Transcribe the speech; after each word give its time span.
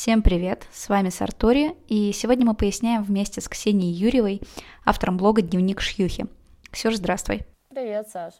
Всем 0.00 0.22
привет, 0.22 0.64
с 0.70 0.88
вами 0.88 1.08
Сартори, 1.08 1.74
и 1.88 2.12
сегодня 2.12 2.46
мы 2.46 2.54
поясняем 2.54 3.02
вместе 3.02 3.40
с 3.40 3.48
Ксенией 3.48 3.92
Юрьевой, 3.92 4.40
автором 4.84 5.16
блога 5.16 5.42
«Дневник 5.42 5.80
Шьюхи». 5.80 6.28
Ксюш, 6.70 6.94
здравствуй. 6.94 7.40
Привет, 7.68 8.08
Саш. 8.08 8.34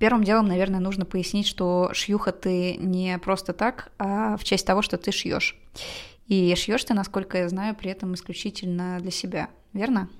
Первым 0.00 0.24
делом, 0.24 0.46
наверное, 0.46 0.80
нужно 0.80 1.04
пояснить, 1.04 1.46
что 1.46 1.90
шьюха 1.92 2.32
ты 2.32 2.74
не 2.78 3.16
просто 3.18 3.52
так, 3.52 3.92
а 3.96 4.36
в 4.36 4.42
честь 4.42 4.66
того, 4.66 4.82
что 4.82 4.98
ты 4.98 5.12
шьешь. 5.12 5.56
И 6.26 6.52
шьешь 6.56 6.82
ты, 6.82 6.94
насколько 6.94 7.38
я 7.38 7.48
знаю, 7.48 7.76
при 7.76 7.92
этом 7.92 8.14
исключительно 8.14 8.98
для 8.98 9.12
себя, 9.12 9.50
верно? 9.72 10.10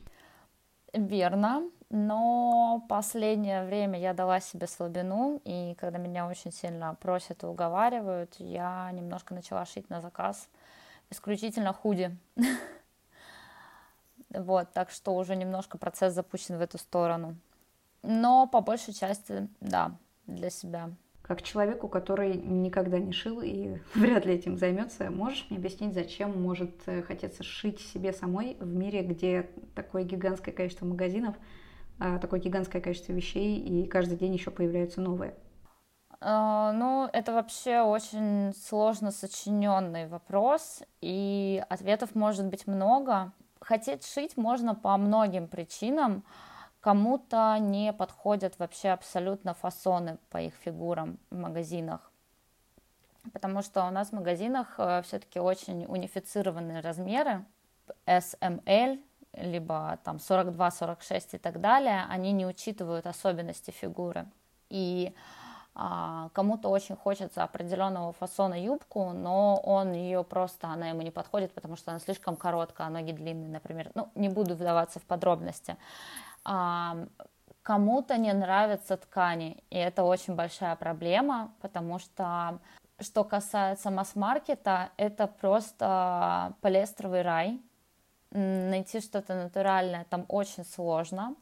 Верно, 0.93 1.69
но 1.97 2.85
последнее 2.89 3.65
время 3.65 4.01
я 4.01 4.15
дала 4.15 4.41
себе 4.41 4.67
слабину, 4.67 5.41
и 5.45 5.77
когда 5.79 5.99
меня 5.99 6.27
очень 6.27 6.51
сильно 6.51 6.97
просят 7.01 7.45
и 7.45 7.47
уговаривают, 7.47 8.35
я 8.39 8.91
немножко 8.91 9.33
начала 9.33 9.65
шить 9.65 9.89
на 9.91 10.01
заказ 10.01 10.49
исключительно 11.11 11.73
худи. 11.73 12.17
Вот, 14.31 14.73
так 14.73 14.91
что 14.91 15.15
уже 15.15 15.37
немножко 15.37 15.79
процесс 15.79 16.13
запущен 16.13 16.59
в 16.59 16.61
эту 16.61 16.77
сторону. 16.77 17.37
Но 18.03 18.49
по 18.49 18.61
большей 18.61 18.93
части, 18.93 19.47
да, 19.61 19.97
для 20.27 20.51
себя. 20.51 20.91
Как 21.23 21.41
человеку, 21.43 21.87
который 21.87 22.35
никогда 22.35 22.99
не 22.99 23.13
шил 23.13 23.41
и 23.41 23.79
вряд 23.95 24.27
ли 24.27 24.35
этим 24.35 24.59
займется, 24.59 25.09
можешь 25.13 25.47
мне 25.49 25.59
объяснить, 25.61 25.95
зачем 25.95 26.43
может 26.43 26.73
э, 26.87 27.03
хотеться 27.03 27.45
шить 27.45 27.81
себе 27.81 28.13
самой 28.13 28.57
в 28.59 28.67
мире, 28.67 29.03
где 29.03 29.49
такое 29.77 30.03
гигантское 30.03 30.53
количество 30.53 30.85
магазинов, 30.85 31.37
такое 31.99 32.41
гигантское 32.41 32.83
количество 32.83 33.13
вещей, 33.13 33.59
и 33.59 33.87
каждый 33.87 34.17
день 34.17 34.35
еще 34.35 34.51
появляются 34.51 35.01
новые? 35.01 35.35
Uh, 36.21 36.73
ну, 36.73 37.09
это 37.13 37.33
вообще 37.33 37.83
очень 37.83 38.55
сложно 38.55 39.11
сочиненный 39.11 40.07
вопрос, 40.07 40.83
и 41.03 41.63
ответов 41.69 42.15
может 42.15 42.47
быть 42.47 42.67
много. 42.67 43.33
Хотеть 43.61 44.07
шить 44.07 44.37
можно 44.37 44.75
по 44.75 44.97
многим 44.97 45.49
причинам. 45.49 46.25
Кому-то 46.81 47.57
не 47.59 47.93
подходят 47.93 48.59
вообще 48.59 48.91
абсолютно 48.91 49.55
фасоны 49.55 50.19
по 50.31 50.39
их 50.39 50.55
фигурам 50.55 51.19
в 51.31 51.37
магазинах, 51.37 52.13
потому 53.33 53.63
что 53.63 53.85
у 53.87 53.91
нас 53.91 54.09
в 54.09 54.13
магазинах 54.13 54.75
э, 54.79 55.01
все-таки 55.03 55.41
очень 55.41 55.87
унифицированные 55.87 56.81
размеры, 56.81 57.45
SML, 58.07 59.03
либо 59.37 59.99
там 60.05 60.19
42, 60.19 60.71
46 60.71 61.35
и 61.35 61.39
так 61.39 61.61
далее, 61.61 62.05
они 62.09 62.33
не 62.33 62.47
учитывают 62.47 63.07
особенности 63.07 63.71
фигуры. 63.71 64.27
И 64.71 65.15
а, 65.75 66.29
кому-то 66.33 66.69
очень 66.69 66.97
хочется 66.97 67.43
определенного 67.43 68.13
фасона 68.13 68.55
юбку, 68.63 69.11
но 69.13 69.57
он 69.57 69.93
ее 69.93 70.23
просто, 70.25 70.69
она 70.69 70.89
ему 70.89 71.03
не 71.03 71.11
подходит, 71.11 71.53
потому 71.53 71.77
что 71.77 71.91
она 71.91 72.01
слишком 72.01 72.37
короткая, 72.37 72.87
а 72.87 72.91
ноги 72.91 73.13
длинные, 73.13 73.51
например. 73.51 73.91
Ну, 73.95 74.09
не 74.15 74.29
буду 74.29 74.55
вдаваться 74.55 75.01
в 75.01 75.03
подробности 75.03 75.77
а, 76.45 77.07
кому-то 77.63 78.17
не 78.19 78.33
нравятся 78.33 78.97
ткани, 78.97 79.65
и 79.71 79.77
это 79.77 80.05
очень 80.05 80.35
большая 80.35 80.77
проблема, 80.77 81.53
потому 81.61 81.99
что 81.99 82.61
что 83.01 83.25
касается 83.25 83.91
масс-маркета, 83.91 84.91
это 84.97 85.27
просто 85.27 86.55
полиэстровый 86.61 87.23
рай. 87.23 87.61
Найти 88.35 89.01
что-то 89.01 89.35
натуральное 89.35 90.05
там 90.11 90.25
очень 90.29 90.65
сложно. 90.65 91.37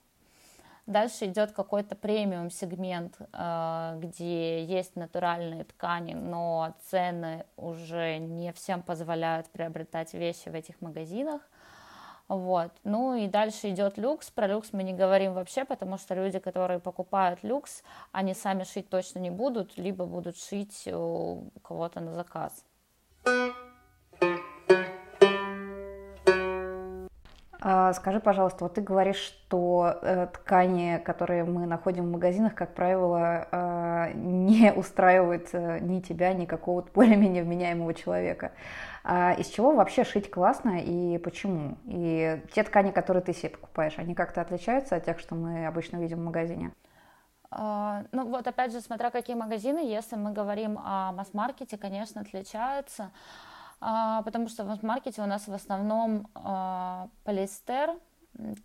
Дальше 0.86 1.26
идет 1.26 1.52
какой-то 1.52 1.94
премиум 1.94 2.50
сегмент, 2.50 3.14
э, 3.32 3.98
где 3.98 4.64
есть 4.64 4.96
натуральные 4.96 5.64
ткани, 5.64 6.14
но 6.14 6.74
цены 6.90 7.46
уже 7.56 8.18
не 8.18 8.52
всем 8.52 8.82
позволяют 8.82 9.48
приобретать 9.48 10.12
вещи 10.12 10.48
в 10.48 10.54
этих 10.54 10.80
магазинах. 10.80 11.40
Вот. 12.28 12.72
Ну 12.84 13.14
и 13.14 13.26
дальше 13.26 13.70
идет 13.70 13.96
люкс. 13.96 14.30
Про 14.30 14.48
люкс 14.48 14.72
мы 14.72 14.82
не 14.82 14.92
говорим 14.92 15.34
вообще, 15.34 15.64
потому 15.64 15.98
что 15.98 16.14
люди, 16.14 16.38
которые 16.40 16.80
покупают 16.80 17.40
люкс, 17.42 17.82
они 18.10 18.34
сами 18.34 18.64
шить 18.64 18.88
точно 18.88 19.20
не 19.20 19.30
будут, 19.30 19.76
либо 19.78 20.04
будут 20.04 20.36
шить 20.36 20.88
у 20.92 21.44
кого-то 21.62 22.00
на 22.00 22.12
заказ. 22.12 22.64
А, 23.24 23.50
скажи, 27.94 28.18
пожалуйста, 28.18 28.64
вот 28.64 28.74
ты 28.74 28.80
говоришь, 28.80 29.18
что 29.18 29.96
э, 30.02 30.26
ткани, 30.32 31.00
которые 31.04 31.44
мы 31.44 31.66
находим 31.66 32.06
в 32.06 32.10
магазинах, 32.10 32.54
как 32.54 32.74
правило, 32.74 33.46
э, 33.52 34.12
не 34.14 34.72
устраивают 34.72 35.50
э, 35.52 35.78
ни 35.80 36.00
тебя, 36.00 36.32
ни 36.32 36.44
какого-то 36.44 36.90
более-менее 36.92 37.44
вменяемого 37.44 37.94
человека. 37.94 38.50
А 39.04 39.32
из 39.34 39.46
чего 39.48 39.74
вообще 39.74 40.02
шить 40.02 40.28
классно 40.28 40.80
и 40.80 41.18
почему? 41.18 41.78
И 41.84 42.42
те 42.52 42.64
ткани, 42.64 42.90
которые 42.90 43.22
ты 43.22 43.32
себе 43.32 43.50
покупаешь, 43.50 43.94
они 43.96 44.14
как-то 44.14 44.40
отличаются 44.40 44.96
от 44.96 45.04
тех, 45.04 45.20
что 45.20 45.36
мы 45.36 45.66
обычно 45.66 45.98
видим 45.98 46.18
в 46.18 46.24
магазине? 46.24 46.72
Ну 47.50 48.04
вот 48.12 48.46
опять 48.46 48.72
же, 48.72 48.80
смотря 48.80 49.10
какие 49.10 49.36
магазины, 49.36 49.80
если 49.80 50.16
мы 50.16 50.32
говорим 50.32 50.78
о 50.82 51.12
масс-маркете, 51.12 51.76
конечно, 51.76 52.22
отличаются. 52.22 53.10
А, 53.84 54.22
потому 54.22 54.48
что 54.48 54.64
в 54.64 54.82
маркете 54.84 55.22
у 55.22 55.26
нас 55.26 55.48
в 55.48 55.52
основном 55.52 56.28
а, 56.34 57.08
полиэстер, 57.24 57.98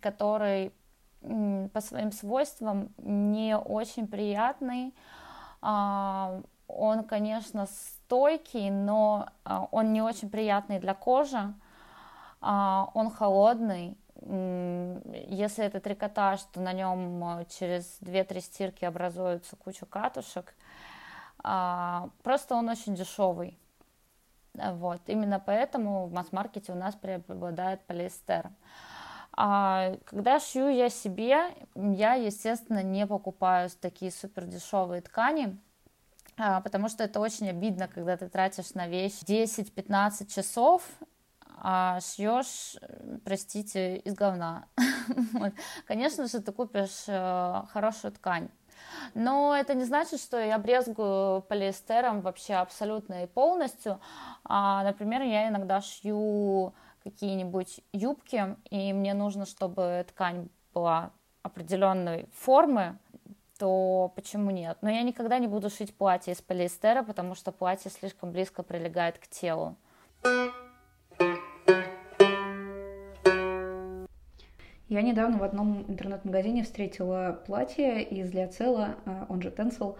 который 0.00 0.72
по 1.20 1.80
своим 1.80 2.12
свойствам 2.12 2.94
не 2.98 3.58
очень 3.58 4.06
приятный. 4.06 4.94
А, 5.60 6.40
он, 6.68 7.02
конечно, 7.02 7.66
стойкий, 7.66 8.70
но 8.70 9.28
он 9.72 9.92
не 9.92 10.02
очень 10.02 10.30
приятный 10.30 10.78
для 10.78 10.94
кожи. 10.94 11.52
Он 12.40 13.10
холодный. 13.10 13.96
Если 14.20 15.64
это 15.64 15.80
трикотаж, 15.80 16.42
то 16.52 16.60
на 16.60 16.72
нем 16.74 17.44
через 17.48 17.98
2-3 18.02 18.40
стирки 18.40 18.84
образуется 18.84 19.56
куча 19.56 19.86
катушек. 19.86 20.54
Просто 21.38 22.54
он 22.54 22.68
очень 22.68 22.94
дешевый. 22.94 23.58
Вот. 24.74 25.00
Именно 25.06 25.40
поэтому 25.44 26.06
в 26.06 26.12
масс-маркете 26.12 26.72
у 26.72 26.74
нас 26.74 26.94
преобладает 26.94 27.80
полиэстер. 27.86 28.50
А 29.32 29.94
когда 30.04 30.40
шью 30.40 30.68
я 30.68 30.88
себе, 30.88 31.54
я, 31.74 32.14
естественно, 32.14 32.82
не 32.82 33.06
покупаю 33.06 33.70
такие 33.80 34.10
супер 34.10 34.46
дешевые 34.46 35.00
ткани, 35.00 35.56
а, 36.36 36.60
потому 36.60 36.88
что 36.88 37.04
это 37.04 37.20
очень 37.20 37.48
обидно, 37.48 37.88
когда 37.88 38.16
ты 38.16 38.28
тратишь 38.28 38.74
на 38.74 38.88
вещь 38.88 39.20
10-15 39.22 40.26
часов, 40.26 40.82
а 41.60 42.00
шьешь, 42.00 42.76
простите, 43.24 43.96
из 43.96 44.14
говна. 44.14 44.66
Конечно 45.86 46.26
же, 46.28 46.40
ты 46.40 46.52
купишь 46.52 47.04
э, 47.08 47.62
хорошую 47.72 48.12
ткань. 48.12 48.48
Но 49.14 49.56
это 49.56 49.74
не 49.74 49.84
значит, 49.84 50.20
что 50.20 50.38
я 50.38 50.58
брезгую 50.58 51.42
полиэстером 51.42 52.20
вообще 52.20 52.54
абсолютно 52.54 53.24
и 53.24 53.26
полностью. 53.26 54.00
А, 54.44 54.82
например, 54.84 55.22
я 55.22 55.48
иногда 55.48 55.80
шью 55.80 56.74
какие-нибудь 57.02 57.80
юбки, 57.92 58.56
и 58.70 58.92
мне 58.92 59.14
нужно, 59.14 59.46
чтобы 59.46 60.04
ткань 60.08 60.48
была 60.74 61.10
определенной 61.42 62.28
формы, 62.34 62.98
то 63.58 64.12
почему 64.14 64.50
нет? 64.50 64.78
Но 64.82 64.90
я 64.90 65.02
никогда 65.02 65.38
не 65.38 65.48
буду 65.48 65.70
шить 65.70 65.94
платье 65.94 66.32
из 66.32 66.40
полиэстера, 66.40 67.02
потому 67.02 67.34
что 67.34 67.50
платье 67.52 67.90
слишком 67.90 68.30
близко 68.30 68.62
прилегает 68.62 69.18
к 69.18 69.26
телу. 69.26 69.76
Я 74.88 75.02
недавно 75.02 75.38
в 75.38 75.42
одном 75.42 75.84
интернет-магазине 75.88 76.64
встретила 76.64 77.42
платье 77.46 78.02
из 78.02 78.32
Лиоцела, 78.32 78.96
а, 79.04 79.26
он 79.28 79.42
же 79.42 79.50
Тенсел, 79.50 79.98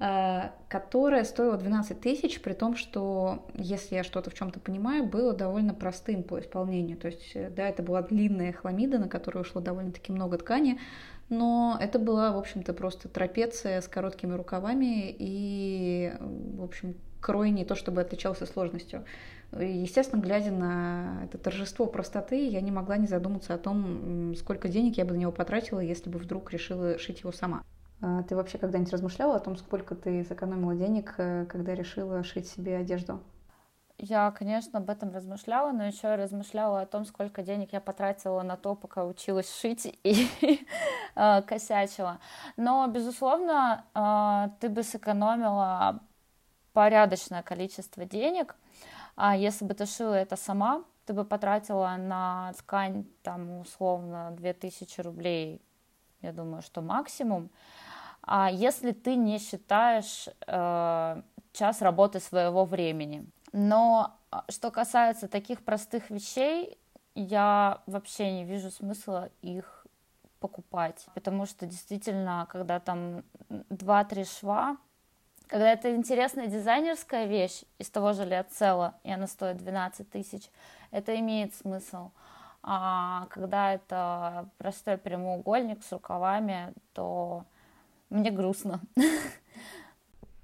а, 0.00 0.52
которое 0.68 1.24
стоило 1.24 1.56
12 1.56 1.98
тысяч, 1.98 2.42
при 2.42 2.52
том, 2.52 2.76
что, 2.76 3.46
если 3.54 3.94
я 3.94 4.04
что-то 4.04 4.28
в 4.30 4.34
чем-то 4.34 4.60
понимаю, 4.60 5.04
было 5.06 5.32
довольно 5.32 5.72
простым 5.72 6.22
по 6.22 6.38
исполнению. 6.40 6.98
То 6.98 7.08
есть, 7.08 7.32
э, 7.34 7.48
да, 7.48 7.66
это 7.66 7.82
была 7.82 8.02
длинная 8.02 8.52
хламида, 8.52 8.98
на 8.98 9.08
которую 9.08 9.42
ушло 9.42 9.62
довольно-таки 9.62 10.12
много 10.12 10.36
ткани, 10.36 10.78
но 11.30 11.78
это 11.80 11.98
была, 11.98 12.30
в 12.32 12.38
общем-то, 12.38 12.74
просто 12.74 13.08
трапеция 13.08 13.80
с 13.80 13.88
короткими 13.88 14.34
рукавами 14.34 15.14
и, 15.18 16.12
в 16.20 16.62
общем, 16.62 16.96
крой 17.20 17.50
не 17.50 17.64
то 17.64 17.74
чтобы 17.74 18.02
отличался 18.02 18.46
сложностью. 18.46 19.04
Естественно, 19.52 20.20
глядя 20.20 20.50
на 20.50 21.22
это 21.24 21.38
торжество 21.38 21.86
простоты, 21.86 22.48
я 22.48 22.60
не 22.60 22.70
могла 22.70 22.98
не 22.98 23.06
задуматься 23.06 23.54
о 23.54 23.58
том, 23.58 24.34
сколько 24.36 24.68
денег 24.68 24.98
я 24.98 25.06
бы 25.06 25.14
на 25.14 25.18
него 25.18 25.32
потратила, 25.32 25.80
если 25.80 26.10
бы 26.10 26.18
вдруг 26.18 26.52
решила 26.52 26.98
шить 26.98 27.20
его 27.20 27.32
сама. 27.32 27.62
А 28.00 28.22
ты 28.24 28.36
вообще 28.36 28.58
когда-нибудь 28.58 28.92
размышляла 28.92 29.36
о 29.36 29.40
том, 29.40 29.56
сколько 29.56 29.94
ты 29.94 30.22
сэкономила 30.22 30.74
денег, 30.74 31.14
э, 31.16 31.46
когда 31.46 31.74
решила 31.74 32.22
шить 32.22 32.46
себе 32.46 32.76
одежду? 32.76 33.20
Я, 33.96 34.30
конечно, 34.30 34.78
об 34.78 34.90
этом 34.90 35.12
размышляла, 35.12 35.72
но 35.72 35.84
еще 35.84 36.08
я 36.08 36.16
размышляла 36.16 36.82
о 36.82 36.86
том, 36.86 37.04
сколько 37.04 37.42
денег 37.42 37.72
я 37.72 37.80
потратила 37.80 38.42
на 38.42 38.56
то, 38.56 38.76
пока 38.76 39.04
училась 39.04 39.52
шить 39.52 39.86
и 40.04 40.28
э, 41.16 41.42
косячила. 41.42 42.20
Но, 42.56 42.86
безусловно, 42.86 43.84
э, 43.94 44.50
ты 44.60 44.68
бы 44.68 44.84
сэкономила 44.84 46.00
порядочное 46.74 47.42
количество 47.42 48.04
денег– 48.04 48.54
А 49.20 49.36
если 49.36 49.64
бы 49.64 49.74
ты 49.74 49.84
шила 49.84 50.14
это 50.14 50.36
сама, 50.36 50.84
ты 51.04 51.12
бы 51.12 51.24
потратила 51.24 51.96
на 51.98 52.52
ткань 52.56 53.04
там 53.24 53.60
условно 53.60 54.30
2000 54.36 55.00
рублей, 55.00 55.60
я 56.22 56.32
думаю, 56.32 56.62
что 56.62 56.82
максимум. 56.82 57.50
А 58.22 58.48
если 58.48 58.92
ты 58.92 59.16
не 59.16 59.40
считаешь 59.40 60.28
э, 60.46 61.22
час 61.52 61.82
работы 61.82 62.20
своего 62.20 62.64
времени. 62.64 63.26
Но 63.52 64.16
а, 64.30 64.44
что 64.48 64.70
касается 64.70 65.26
таких 65.26 65.64
простых 65.64 66.10
вещей, 66.10 66.78
я 67.16 67.82
вообще 67.86 68.30
не 68.30 68.44
вижу 68.44 68.70
смысла 68.70 69.30
их 69.42 69.84
покупать, 70.38 71.06
потому 71.14 71.46
что 71.46 71.66
действительно, 71.66 72.46
когда 72.52 72.78
там 72.78 73.24
2-3 73.48 74.24
шва, 74.38 74.76
когда 75.48 75.72
это 75.72 75.94
интересная 75.94 76.46
дизайнерская 76.46 77.26
вещь 77.26 77.62
из 77.78 77.90
того 77.90 78.12
же 78.12 78.24
Лиоцелла, 78.24 78.94
и 79.02 79.10
она 79.10 79.26
стоит 79.26 79.56
12 79.56 80.08
тысяч, 80.10 80.50
это 80.90 81.18
имеет 81.18 81.54
смысл. 81.54 82.10
А 82.62 83.26
когда 83.30 83.74
это 83.74 84.48
простой 84.58 84.98
прямоугольник 84.98 85.82
с 85.82 85.92
рукавами, 85.92 86.74
то 86.92 87.44
мне 88.10 88.30
грустно. 88.30 88.80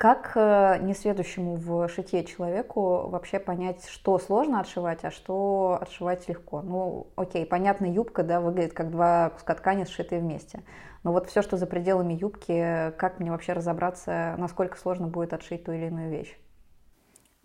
Как 0.04 0.32
э, 0.34 0.80
несведущему 0.82 1.54
в 1.54 1.88
шитье 1.88 2.26
человеку 2.26 3.08
вообще 3.08 3.38
понять, 3.38 3.88
что 3.88 4.18
сложно 4.18 4.60
отшивать, 4.60 5.02
а 5.02 5.10
что 5.10 5.78
отшивать 5.80 6.28
легко? 6.28 6.60
Ну, 6.60 7.06
окей, 7.16 7.46
понятно, 7.46 7.86
юбка, 7.86 8.22
да, 8.22 8.42
выглядит 8.42 8.74
как 8.74 8.90
два 8.90 9.30
куска 9.30 9.54
ткани, 9.54 9.84
сшитые 9.84 10.20
вместе. 10.20 10.62
Но 11.04 11.12
вот 11.12 11.30
все, 11.30 11.40
что 11.40 11.56
за 11.56 11.66
пределами 11.66 12.12
юбки, 12.12 12.92
как 12.98 13.18
мне 13.18 13.30
вообще 13.30 13.54
разобраться, 13.54 14.34
насколько 14.36 14.76
сложно 14.76 15.06
будет 15.06 15.32
отшить 15.32 15.64
ту 15.64 15.72
или 15.72 15.86
иную 15.86 16.10
вещь? 16.10 16.38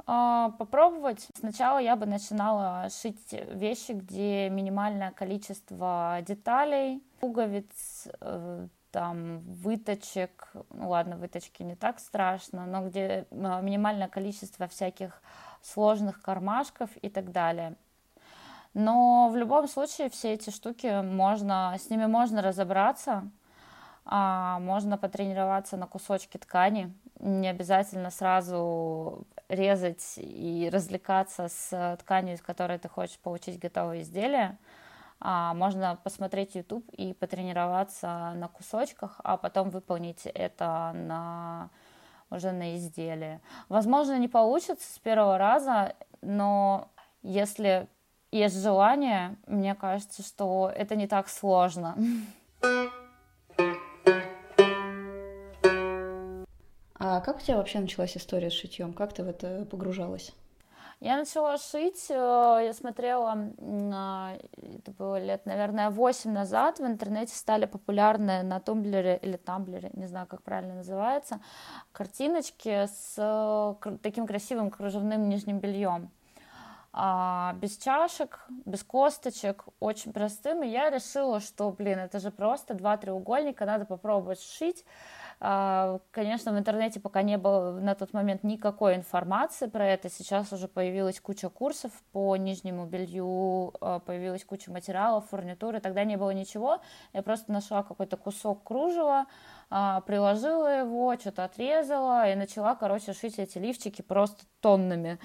А, 0.06 0.50
попробовать. 0.59 1.29
Сначала 1.35 1.77
я 1.77 1.95
бы 1.95 2.07
начинала 2.07 2.89
шить 2.89 3.33
вещи, 3.53 3.94
где 3.94 4.50
минимальное 4.50 5.11
количество 5.11 6.17
деталей, 6.27 7.01
пуговиц, 7.21 8.09
э, 8.19 8.67
там 8.91 9.39
выточек, 9.39 10.51
ну 10.69 10.89
ладно, 10.89 11.18
выточки 11.18 11.63
не 11.63 11.75
так 11.75 12.00
страшно, 12.00 12.65
но 12.65 12.88
где 12.88 13.25
а, 13.31 13.62
минимальное 13.62 14.07
количество 14.07 14.68
всяких 14.68 15.21
сложных 15.62 16.21
кармашков 16.21 16.89
и 17.01 17.09
так 17.09 17.31
далее. 17.31 17.75
Но 18.74 19.30
в 19.30 19.36
любом 19.36 19.68
случае 19.68 20.09
все 20.09 20.33
эти 20.33 20.51
штуки 20.51 21.01
можно, 21.01 21.75
с 21.80 21.89
ними 21.89 22.06
можно 22.06 22.41
разобраться, 22.41 23.30
а, 24.06 24.59
можно 24.59 24.97
потренироваться 24.97 25.77
на 25.77 25.88
кусочки 25.88 26.38
ткани, 26.38 26.94
не 27.19 27.47
обязательно 27.47 28.12
сразу 28.12 29.25
резать 29.50 30.13
и 30.18 30.69
развлекаться 30.71 31.47
с 31.47 31.97
тканью, 32.01 32.35
из 32.35 32.42
которой 32.42 32.77
ты 32.77 32.88
хочешь 32.88 33.19
получить 33.19 33.59
готовое 33.59 34.01
изделие 34.01 34.57
можно 35.21 36.00
посмотреть 36.04 36.56
YouTube 36.56 36.89
и 36.94 37.13
потренироваться 37.13 38.33
на 38.36 38.48
кусочках, 38.48 39.19
а 39.24 39.38
потом 39.38 39.69
выполнить 39.69 40.25
это 40.25 40.92
на 40.94 41.69
уже 42.31 42.51
на 42.51 42.75
изделие. 42.77 43.42
Возможно, 43.69 44.18
не 44.18 44.27
получится 44.27 44.94
с 44.94 45.00
первого 45.00 45.38
раза, 45.38 45.95
но 46.21 46.89
если 47.21 47.88
есть 48.31 48.62
желание, 48.62 49.36
мне 49.48 49.74
кажется, 49.75 50.21
что 50.21 50.71
это 50.75 50.95
не 50.95 51.07
так 51.07 51.27
сложно. 51.27 51.98
А 57.01 57.21
как 57.21 57.38
у 57.38 57.39
тебя 57.39 57.57
вообще 57.57 57.80
началась 57.80 58.16
история 58.16 58.51
с 58.51 58.54
шитьем? 58.54 58.94
Как 58.94 59.13
ты 59.13 59.24
в 59.24 59.27
это 59.27 59.66
погружалась? 59.66 60.33
Я 60.99 61.15
начала 61.15 61.57
шить, 61.57 62.07
э, 62.09 62.13
я 62.65 62.73
смотрела, 62.73 63.47
это 63.57 64.91
было 64.97 65.17
лет, 65.17 65.45
наверное, 65.45 65.89
8 65.91 66.29
назад, 66.29 66.79
в 66.79 66.85
интернете 66.85 67.33
стали 67.33 67.65
популярны 67.65 68.43
на 68.43 68.59
тумблере 68.59 69.17
или 69.21 69.37
тамблере, 69.37 69.91
не 69.93 70.07
знаю, 70.07 70.27
как 70.27 70.43
правильно 70.43 70.75
называется, 70.75 71.39
картиночки 71.93 72.85
с 72.87 73.15
э, 73.17 73.97
таким 74.01 74.27
красивым 74.27 74.69
кружевным 74.69 75.29
нижним 75.29 75.59
бельем. 75.59 76.11
А, 76.91 77.53
без 77.61 77.77
чашек, 77.77 78.45
без 78.65 78.83
косточек, 78.83 79.65
очень 79.79 80.11
простым. 80.11 80.63
И 80.63 80.67
я 80.67 80.89
решила, 80.89 81.39
что, 81.39 81.71
блин, 81.71 81.99
это 81.99 82.19
же 82.19 82.31
просто 82.31 82.73
два 82.73 82.97
треугольника, 82.97 83.65
надо 83.65 83.85
попробовать 83.85 84.41
сшить. 84.41 84.83
А, 85.41 86.00
конечно, 86.12 86.51
в 86.51 86.57
интернете 86.57 87.00
пока 87.00 87.21
не 87.21 87.38
было 87.38 87.80
на 87.80 87.95
тот 87.95 88.13
момент 88.13 88.44
никакой 88.44 88.95
информации 88.95 89.68
про 89.68 89.88
это. 89.88 90.09
Сейчас 90.09 90.51
уже 90.51 90.68
появилась 90.68 91.21
куча 91.21 91.50
курсов 91.50 91.91
по 92.12 92.36
нижнему 92.36 92.86
белью, 92.86 93.74
а, 93.80 94.00
появилась 94.00 94.44
куча 94.44 94.69
материалов, 94.69 95.30
фурнитуры. 95.30 95.80
Тогда 95.80 96.03
не 96.03 96.18
было 96.18 96.31
ничего. 96.31 96.81
Я 97.13 97.21
просто 97.21 97.51
нашла 97.53 97.83
какой-то 97.83 98.18
кусок 98.18 98.63
кружева, 98.63 99.27
приложила 99.69 100.80
его, 100.80 101.16
что-то 101.18 101.45
отрезала 101.45 102.31
и 102.31 102.36
начала, 102.36 102.75
короче, 102.75 103.13
шить 103.13 103.38
эти 103.38 103.57
лифчики 103.60 104.01
просто 104.01 104.44
тоннами 104.62 105.19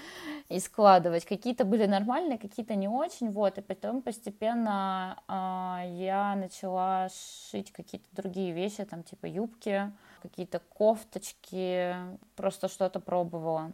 и 0.48 0.60
складывать. 0.60 1.24
Какие-то 1.24 1.64
были 1.64 1.86
нормальные, 1.86 2.38
какие-то 2.38 2.74
не 2.74 2.88
очень, 2.88 3.30
вот, 3.30 3.58
и 3.58 3.62
потом 3.62 4.02
постепенно 4.02 5.16
я 5.28 6.34
начала 6.36 7.08
шить 7.50 7.72
какие-то 7.72 8.06
другие 8.12 8.52
вещи, 8.52 8.84
там, 8.84 9.02
типа 9.02 9.26
юбки, 9.26 9.90
какие-то 10.22 10.60
кофточки, 10.60 11.96
просто 12.36 12.68
что-то 12.68 13.00
пробовала. 13.00 13.72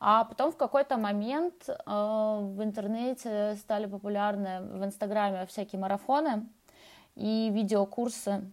А 0.00 0.24
потом 0.24 0.52
в 0.52 0.56
какой-то 0.56 0.96
момент 0.96 1.68
э, 1.68 1.74
в 1.86 2.62
интернете 2.62 3.56
стали 3.56 3.86
популярны 3.86 4.60
в 4.60 4.84
Инстаграме 4.84 5.46
всякие 5.46 5.80
марафоны 5.80 6.46
и 7.14 7.50
видеокурсы. 7.52 8.52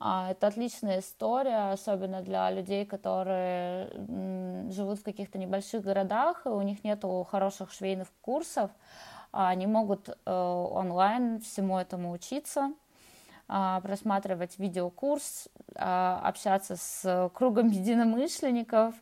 А, 0.00 0.30
это 0.30 0.46
отличная 0.46 1.00
история, 1.00 1.72
особенно 1.72 2.22
для 2.22 2.50
людей, 2.50 2.86
которые 2.86 3.90
живут 4.70 5.00
в 5.00 5.02
каких-то 5.02 5.38
небольших 5.38 5.82
городах, 5.82 6.46
и 6.46 6.50
у 6.50 6.62
них 6.62 6.84
нет 6.84 7.04
хороших 7.28 7.72
швейных 7.72 8.08
курсов. 8.20 8.70
А 9.32 9.48
они 9.48 9.66
могут 9.66 10.08
э, 10.08 10.30
онлайн 10.30 11.40
всему 11.40 11.78
этому 11.78 12.12
учиться. 12.12 12.72
А, 13.48 13.80
просматривать 13.80 14.58
видеокурс, 14.58 15.48
общаться 15.74 16.76
с 16.76 17.30
кругом 17.34 17.68
единомышленников, 17.70 18.94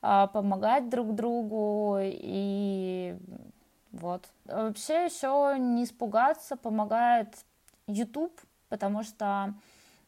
помогать 0.00 0.88
друг 0.90 1.14
другу 1.14 1.98
и 2.00 3.16
вот. 3.92 4.28
Вообще 4.44 5.06
еще 5.06 5.56
не 5.58 5.84
испугаться 5.84 6.56
помогает 6.56 7.34
YouTube, 7.86 8.38
потому 8.68 9.02
что 9.02 9.54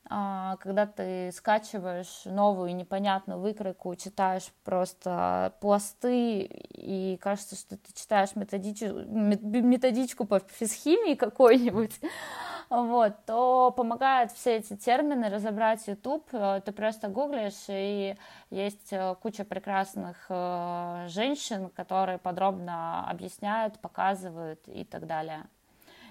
когда 0.09 0.87
ты 0.87 1.31
скачиваешь 1.33 2.23
новую 2.25 2.75
непонятную 2.75 3.39
выкройку, 3.39 3.95
читаешь 3.95 4.51
просто 4.65 5.53
пласты, 5.61 6.43
и 6.43 7.19
кажется, 7.21 7.57
что 7.57 7.77
ты 7.77 7.93
читаешь 7.95 8.35
методичку, 8.35 9.01
методичку 9.07 10.25
по 10.25 10.41
физхимии 10.41 11.15
какой-нибудь, 11.15 12.01
вот, 12.71 13.25
то 13.27 13.71
помогают 13.77 14.33
все 14.33 14.57
эти 14.57 14.77
термины 14.77 15.29
разобрать 15.29 15.87
YouTube. 15.87 16.27
Э, 16.33 16.61
ты 16.65 16.73
просто 16.73 17.09
гуглишь, 17.09 17.65
и 17.69 18.17
есть 18.51 18.93
э, 18.93 19.15
куча 19.21 19.45
прекрасных 19.45 20.27
э, 20.29 21.07
женщин, 21.09 21.71
которые 21.71 22.19
подробно 22.19 23.09
объясняют, 23.09 23.79
показывают 23.81 24.61
и 24.69 24.85
так 24.85 25.07
далее. 25.07 25.47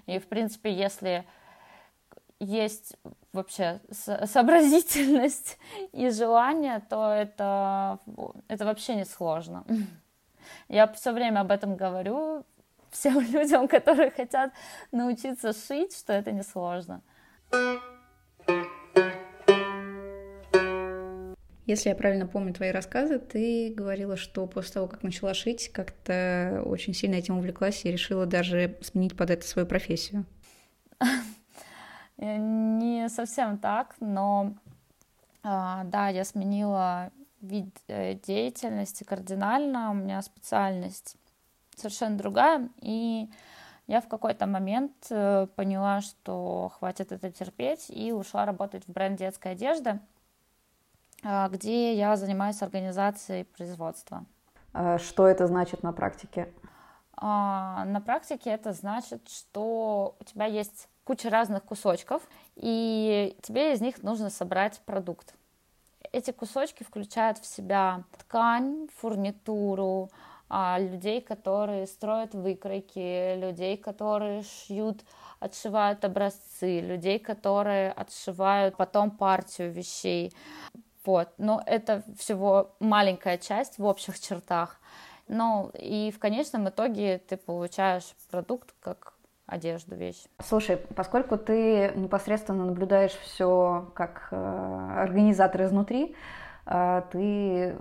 И, 0.06 0.20
в 0.20 0.28
принципе, 0.28 0.72
если 0.72 1.26
есть 2.40 2.96
вообще 3.34 3.82
сообразительность 3.92 5.58
и 5.92 6.10
желание, 6.10 6.82
то 6.90 7.12
это, 7.12 8.00
это 8.48 8.66
вообще 8.66 8.96
не 8.96 9.06
сложно. 9.06 9.66
Я 10.70 10.88
все 10.88 11.12
время 11.12 11.42
об 11.42 11.52
этом 11.52 11.76
говорю, 11.76 12.46
всем 12.92 13.20
людям, 13.32 13.68
которые 13.68 14.12
хотят 14.12 14.52
научиться 14.92 15.54
шить, 15.54 15.96
что 15.96 16.14
это 16.14 16.32
несложно. 16.32 17.02
Если 21.66 21.90
я 21.90 21.96
правильно 21.96 22.26
помню 22.26 22.54
твои 22.54 22.72
рассказы, 22.72 23.20
ты 23.20 23.74
говорила, 23.76 24.16
что 24.16 24.48
после 24.48 24.76
того, 24.76 24.88
как 24.88 25.04
начала 25.04 25.34
шить, 25.34 25.70
как-то 25.74 26.64
очень 26.66 26.94
сильно 26.94 27.16
этим 27.16 27.40
увлеклась 27.40 27.84
и 27.84 27.92
решила 27.92 28.26
даже 28.26 28.78
сменить 28.82 29.18
под 29.18 29.32
это 29.32 29.46
свою 29.46 29.68
профессию. 29.68 30.26
Не 32.18 33.10
совсем 33.10 33.58
так, 33.60 33.96
но 34.00 34.54
а, 35.44 35.84
да, 35.86 36.10
я 36.10 36.26
сменила 36.26 37.12
вид 37.42 37.70
э, 37.88 38.16
деятельности 38.16 39.04
кардинально. 39.04 39.92
У 39.92 39.94
меня 39.94 40.22
специальность 40.22 41.16
совершенно 41.76 42.18
другая. 42.18 42.70
И 42.82 43.30
я 43.86 44.02
в 44.02 44.08
какой-то 44.08 44.48
момент 44.48 44.94
э, 45.10 45.48
поняла, 45.56 46.02
что 46.02 46.72
хватит 46.78 47.12
это 47.12 47.32
терпеть, 47.32 47.86
и 47.90 48.12
ушла 48.12 48.46
работать 48.46 48.86
в 48.88 48.92
бренд 48.92 49.20
детской 49.20 49.54
одежды, 49.54 50.00
а, 51.24 51.48
где 51.50 51.94
я 51.94 52.16
занимаюсь 52.16 52.62
организацией 52.62 53.44
производства. 53.44 54.26
А 54.74 54.98
что 54.98 55.28
это 55.28 55.48
значит 55.48 55.84
на 55.84 55.94
практике? 55.94 56.52
На 57.20 58.02
практике 58.06 58.52
это 58.52 58.74
значит, 58.74 59.28
что 59.28 60.16
у 60.20 60.24
тебя 60.24 60.46
есть 60.46 60.88
куча 61.08 61.30
разных 61.30 61.64
кусочков, 61.64 62.22
и 62.58 63.38
тебе 63.42 63.72
из 63.72 63.80
них 63.80 64.04
нужно 64.04 64.30
собрать 64.30 64.82
продукт. 64.86 65.36
Эти 66.12 66.32
кусочки 66.32 66.84
включают 66.84 67.38
в 67.38 67.46
себя 67.46 68.04
ткань, 68.20 68.90
фурнитуру, 68.98 70.10
а, 70.50 70.78
людей, 70.78 71.22
которые 71.22 71.88
строят 71.88 72.34
выкройки, 72.34 73.40
людей, 73.40 73.78
которые 73.78 74.44
шьют, 74.44 75.06
отшивают 75.40 76.04
образцы, 76.04 76.82
людей, 76.82 77.20
которые 77.20 77.94
отшивают 77.94 78.76
потом 78.76 79.12
партию 79.12 79.72
вещей. 79.72 80.34
Вот. 81.06 81.30
Но 81.38 81.64
это 81.66 82.04
всего 82.18 82.76
маленькая 82.82 83.38
часть 83.38 83.78
в 83.78 83.86
общих 83.86 84.20
чертах. 84.20 84.82
Ну, 85.30 85.72
и 85.74 86.12
в 86.12 86.20
конечном 86.20 86.68
итоге 86.68 87.20
ты 87.20 87.38
получаешь 87.38 88.14
продукт 88.30 88.74
как 88.82 89.17
одежду, 89.48 89.96
вещь. 89.96 90.26
Слушай, 90.44 90.78
поскольку 90.78 91.38
ты 91.38 91.92
непосредственно 91.96 92.66
наблюдаешь 92.66 93.14
все 93.14 93.90
как 93.96 94.28
э, 94.32 94.96
организатор 94.98 95.64
изнутри, 95.64 96.16
э, 96.66 97.02
ты, 97.12 97.78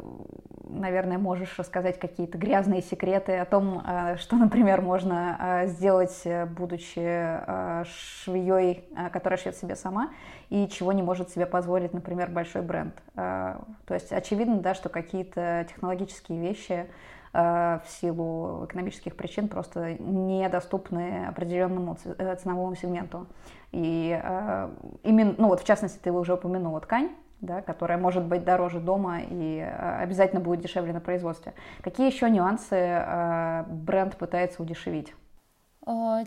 наверное, 0.63 1.19
можешь 1.19 1.59
рассказать 1.59 1.99
какие-то 1.99 2.39
грязные 2.39 2.83
секреты 2.83 3.37
о 3.37 3.45
том, 3.45 3.83
э, 3.85 4.17
что, 4.17 4.37
например, 4.37 4.81
можно 4.81 5.65
сделать, 5.67 6.23
будучи 6.57 7.41
швеей, 7.85 8.89
которая 9.13 9.39
шьет 9.39 9.57
себе 9.57 9.75
сама, 9.75 10.11
и 10.51 10.69
чего 10.69 10.93
не 10.93 11.03
может 11.03 11.31
себе 11.31 11.47
позволить, 11.47 11.93
например, 11.93 12.31
большой 12.31 12.63
бренд. 12.63 12.95
То 13.15 13.67
есть 13.91 14.13
очевидно, 14.13 14.61
да, 14.61 14.75
что 14.75 14.89
какие-то 14.89 15.67
технологические 15.69 16.39
вещи 16.39 16.87
в 17.37 17.83
силу 17.89 18.65
экономических 18.65 19.15
причин 19.15 19.49
просто 19.49 19.95
недоступны 19.95 21.27
определенному 21.27 21.99
э, 22.05 22.37
ценовому 22.37 22.75
сегменту. 22.77 23.27
И 23.73 24.19
э, 24.23 24.71
именно, 25.03 25.35
ну 25.37 25.49
вот 25.49 25.61
в 25.61 25.65
частности, 25.65 25.99
ты 25.99 26.11
уже 26.11 26.35
упомянула 26.35 26.81
ткань, 26.81 27.11
да, 27.43 27.61
которая 27.61 27.99
может 27.99 28.25
быть 28.25 28.45
дороже 28.45 28.81
дома 28.81 29.19
и 29.21 29.61
обязательно 29.61 30.41
будет 30.41 30.61
дешевле 30.61 30.95
на 30.95 31.01
производстве. 31.01 31.53
Какие 31.83 32.07
еще 32.07 32.31
нюансы 32.31 33.05
бренд 33.69 34.17
пытается 34.17 34.63
удешевить? 34.63 35.15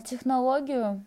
Технологию, 0.04 1.04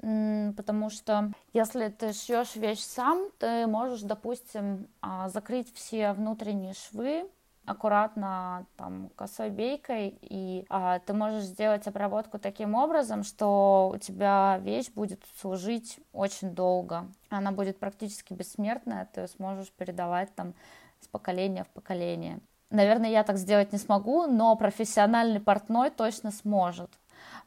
потому 0.00 0.88
что 0.88 1.32
если 1.52 1.88
ты 1.88 2.14
шьешь 2.14 2.56
вещь 2.56 2.80
сам, 2.80 3.28
ты 3.38 3.66
можешь, 3.66 4.00
допустим, 4.00 4.86
закрыть 5.26 5.74
все 5.74 6.12
внутренние 6.14 6.72
швы 6.72 7.28
аккуратно 7.66 8.66
там 8.76 9.10
косой 9.16 9.50
бейкой, 9.50 10.18
и 10.20 10.66
а, 10.68 10.98
ты 11.00 11.12
можешь 11.12 11.44
сделать 11.44 11.86
обработку 11.86 12.38
таким 12.38 12.74
образом, 12.74 13.22
что 13.22 13.90
у 13.94 13.98
тебя 13.98 14.58
вещь 14.62 14.90
будет 14.90 15.22
служить 15.40 15.98
очень 16.12 16.50
долго. 16.50 17.06
Она 17.30 17.52
будет 17.52 17.78
практически 17.78 18.32
бессмертная, 18.34 19.08
ты 19.12 19.26
сможешь 19.28 19.70
передавать 19.72 20.34
там 20.34 20.54
с 21.00 21.08
поколения 21.08 21.64
в 21.64 21.68
поколение. 21.68 22.40
Наверное, 22.70 23.10
я 23.10 23.22
так 23.24 23.38
сделать 23.38 23.72
не 23.72 23.78
смогу, 23.78 24.26
но 24.26 24.56
профессиональный 24.56 25.40
портной 25.40 25.90
точно 25.90 26.32
сможет 26.32 26.90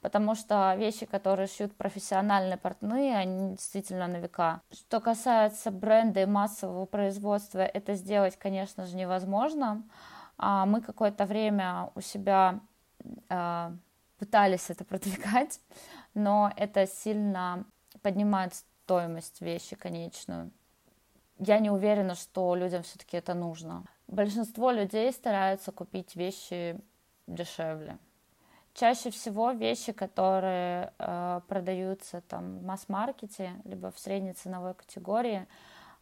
потому 0.01 0.35
что 0.35 0.75
вещи, 0.75 1.05
которые 1.05 1.47
шьют 1.47 1.75
профессиональные 1.75 2.57
портные, 2.57 3.15
они 3.15 3.51
действительно 3.51 4.07
на 4.07 4.17
века. 4.17 4.61
Что 4.71 4.99
касается 4.99 5.71
бренда 5.71 6.21
и 6.21 6.25
массового 6.25 6.85
производства, 6.85 7.59
это 7.59 7.95
сделать, 7.95 8.37
конечно 8.37 8.85
же, 8.85 8.95
невозможно. 8.95 9.83
А 10.37 10.65
мы 10.65 10.81
какое-то 10.81 11.25
время 11.25 11.91
у 11.95 12.01
себя 12.01 12.59
а, 13.29 13.73
пытались 14.17 14.69
это 14.69 14.83
продвигать, 14.85 15.59
но 16.13 16.51
это 16.55 16.87
сильно 16.87 17.65
поднимает 18.01 18.53
стоимость 18.53 19.41
вещи 19.41 19.75
конечную. 19.75 20.51
Я 21.39 21.59
не 21.59 21.69
уверена, 21.69 22.15
что 22.15 22.55
людям 22.55 22.83
все-таки 22.83 23.17
это 23.17 23.33
нужно. 23.33 23.83
Большинство 24.07 24.71
людей 24.71 25.11
стараются 25.11 25.71
купить 25.71 26.15
вещи 26.15 26.79
дешевле. 27.27 27.97
Чаще 28.79 29.09
всего 29.09 29.53
вещи, 29.53 29.91
которые 29.91 30.93
э, 30.99 31.41
продаются 31.47 32.21
там 32.21 32.59
в 32.59 32.63
масс-маркете, 32.63 33.53
либо 33.63 33.89
в 33.89 33.97
средней 33.97 34.33
ценовой 34.33 34.75
категории, 34.75 35.47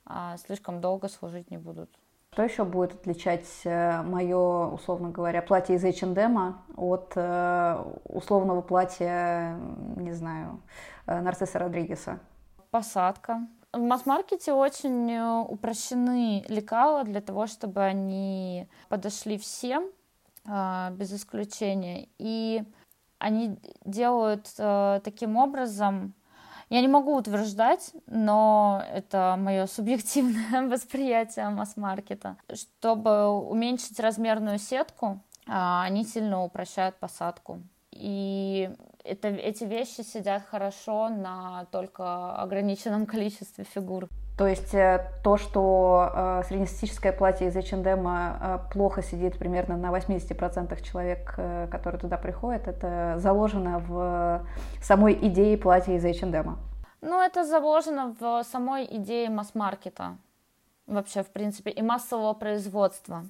э, 0.10 0.36
слишком 0.46 0.82
долго 0.82 1.08
служить 1.08 1.50
не 1.50 1.58
будут. 1.58 1.90
Что 2.34 2.44
еще 2.44 2.66
будет 2.66 2.96
отличать 2.96 3.48
э, 3.64 4.02
мое, 4.02 4.68
условно 4.68 5.10
говоря, 5.10 5.42
платье 5.42 5.78
из 5.78 5.86
H&M 5.86 6.58
от 6.76 7.14
э, 7.16 7.84
условного 8.10 8.60
платья, 8.60 9.58
не 9.96 10.12
знаю, 10.12 10.62
э, 11.08 11.22
Нарцисса 11.22 11.60
Родригеса? 11.60 12.20
Посадка. 12.72 13.48
В 13.72 13.80
масс-маркете 13.80 14.52
очень 14.52 15.18
упрощены 15.48 16.44
лекала 16.50 17.06
для 17.06 17.22
того, 17.22 17.48
чтобы 17.48 17.84
они 17.84 18.68
подошли 18.90 19.38
всем, 19.38 19.86
без 20.46 21.14
исключения. 21.14 22.08
И 22.20 22.64
они 23.18 23.58
делают 23.84 24.48
э, 24.58 25.02
таким 25.04 25.38
образом, 25.38 26.14
я 26.70 26.82
не 26.82 26.88
могу 26.88 27.16
утверждать, 27.16 27.92
но 28.08 28.84
это 28.92 29.36
мое 29.38 29.68
субъективное 29.68 30.68
восприятие 30.70 31.50
масс-маркета. 31.50 32.38
Чтобы 32.54 33.28
уменьшить 33.30 34.00
размерную 34.00 34.58
сетку, 34.58 35.20
а, 35.48 35.84
они 35.84 36.04
сильно 36.04 36.44
упрощают 36.44 36.96
посадку. 36.98 37.62
И 37.92 38.70
это, 39.04 39.28
эти 39.28 39.64
вещи 39.64 40.02
сидят 40.02 40.44
хорошо 40.44 41.10
на 41.10 41.66
только 41.72 42.36
ограниченном 42.36 43.06
количестве 43.06 43.64
фигур. 43.64 44.10
То 44.38 44.48
есть 44.48 44.74
э, 44.74 45.12
то, 45.24 45.38
что 45.38 46.12
э, 46.14 46.42
среднестатистическое 46.48 47.14
платье 47.14 47.48
из 47.48 47.56
H&M 47.56 48.06
э, 48.06 48.60
плохо 48.74 49.02
сидит 49.02 49.38
примерно 49.38 49.78
на 49.78 49.96
80% 49.96 50.82
человек, 50.82 51.36
э, 51.38 51.68
которые 51.72 52.02
туда 52.02 52.18
приходят, 52.18 52.68
это 52.68 53.16
заложено 53.18 53.80
в 53.80 54.46
самой 54.82 55.14
идее 55.14 55.58
платья 55.58 55.94
из 55.94 56.04
H&M. 56.04 56.58
Ну, 57.02 57.22
это 57.22 57.46
заложено 57.46 58.14
в 58.20 58.44
самой 58.44 58.86
идее 58.86 59.30
масс-маркета 59.30 60.18
вообще, 60.86 61.24
в 61.24 61.28
принципе, 61.28 61.72
и 61.72 61.82
массового 61.82 62.34
производства. 62.34 63.24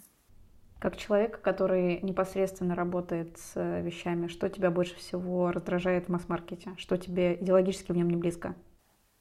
Как 0.80 0.98
человек, 0.98 1.40
который 1.40 2.02
непосредственно 2.02 2.74
работает 2.74 3.38
с 3.38 3.82
вещами, 3.82 4.28
что 4.28 4.50
тебя 4.50 4.72
больше 4.72 4.96
всего 4.96 5.52
раздражает 5.52 6.06
в 6.06 6.10
масс-маркете? 6.10 6.72
Что 6.78 6.98
тебе 6.98 7.36
идеологически 7.36 7.92
в 7.92 7.96
нем 7.96 8.10
не 8.10 8.18
близко? 8.18 8.56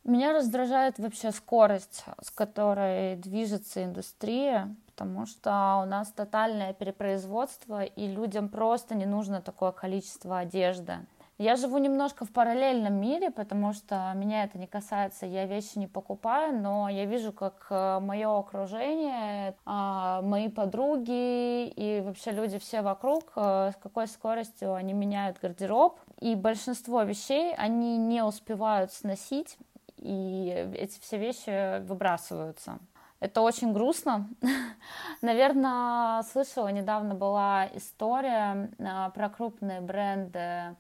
Меня 0.05 0.35
раздражает 0.35 0.99
вообще 0.99 1.33
скорость, 1.33 2.05
с 2.21 2.31
которой 2.31 3.17
движется 3.17 3.85
индустрия, 3.85 4.75
потому 4.87 5.25
что 5.25 5.81
у 5.83 5.87
нас 5.87 6.13
тотальное 6.13 6.75
перепроизводство, 6.75 7.83
и 7.83 8.07
людям 8.07 8.51
просто 8.51 8.95
не 8.95 9.07
нужно 9.07 9.41
такое 9.41 9.73
количество 9.73 10.41
одежды. 10.41 10.99
Я 11.39 11.57
живу 11.57 11.79
немножко 11.79 12.27
в 12.27 12.31
параллельном 12.31 13.01
мире, 13.01 13.31
потому 13.31 13.73
что 13.73 14.13
меня 14.15 14.45
это 14.45 14.59
не 14.59 14.67
касается, 14.67 15.25
я 15.25 15.47
вещи 15.47 15.79
не 15.79 15.87
покупаю, 15.87 16.55
но 16.55 16.89
я 16.91 17.07
вижу, 17.07 17.33
как 17.33 17.67
э, 17.71 17.99
мое 17.99 18.39
окружение, 18.39 19.57
а, 19.65 20.21
мои 20.21 20.49
подруги 20.49 21.67
и 21.67 22.03
вообще 22.05 22.31
люди 22.31 22.59
все 22.59 22.83
вокруг, 22.83 23.33
э, 23.35 23.73
с 23.73 23.83
какой 23.83 24.07
скоростью 24.07 24.75
они 24.75 24.93
меняют 24.93 25.39
гардероб. 25.41 25.99
И 26.21 26.37
большинство 26.37 27.03
вещей 27.03 27.53
они 27.57 27.97
не 27.97 28.23
успевают 28.23 28.93
сносить, 28.93 29.59
и 30.05 30.71
эти 30.77 31.01
все 31.01 31.17
вещи 31.19 31.81
выбрасываются. 31.81 32.79
Это 33.21 33.41
очень 33.41 33.73
грустно. 33.73 34.29
Наверное, 35.23 36.23
слышала, 36.25 36.69
недавно 36.69 37.15
была 37.15 37.67
история 37.75 38.71
а, 38.79 39.09
про 39.11 39.31
крупные 39.31 39.81
бренды, 39.81 40.77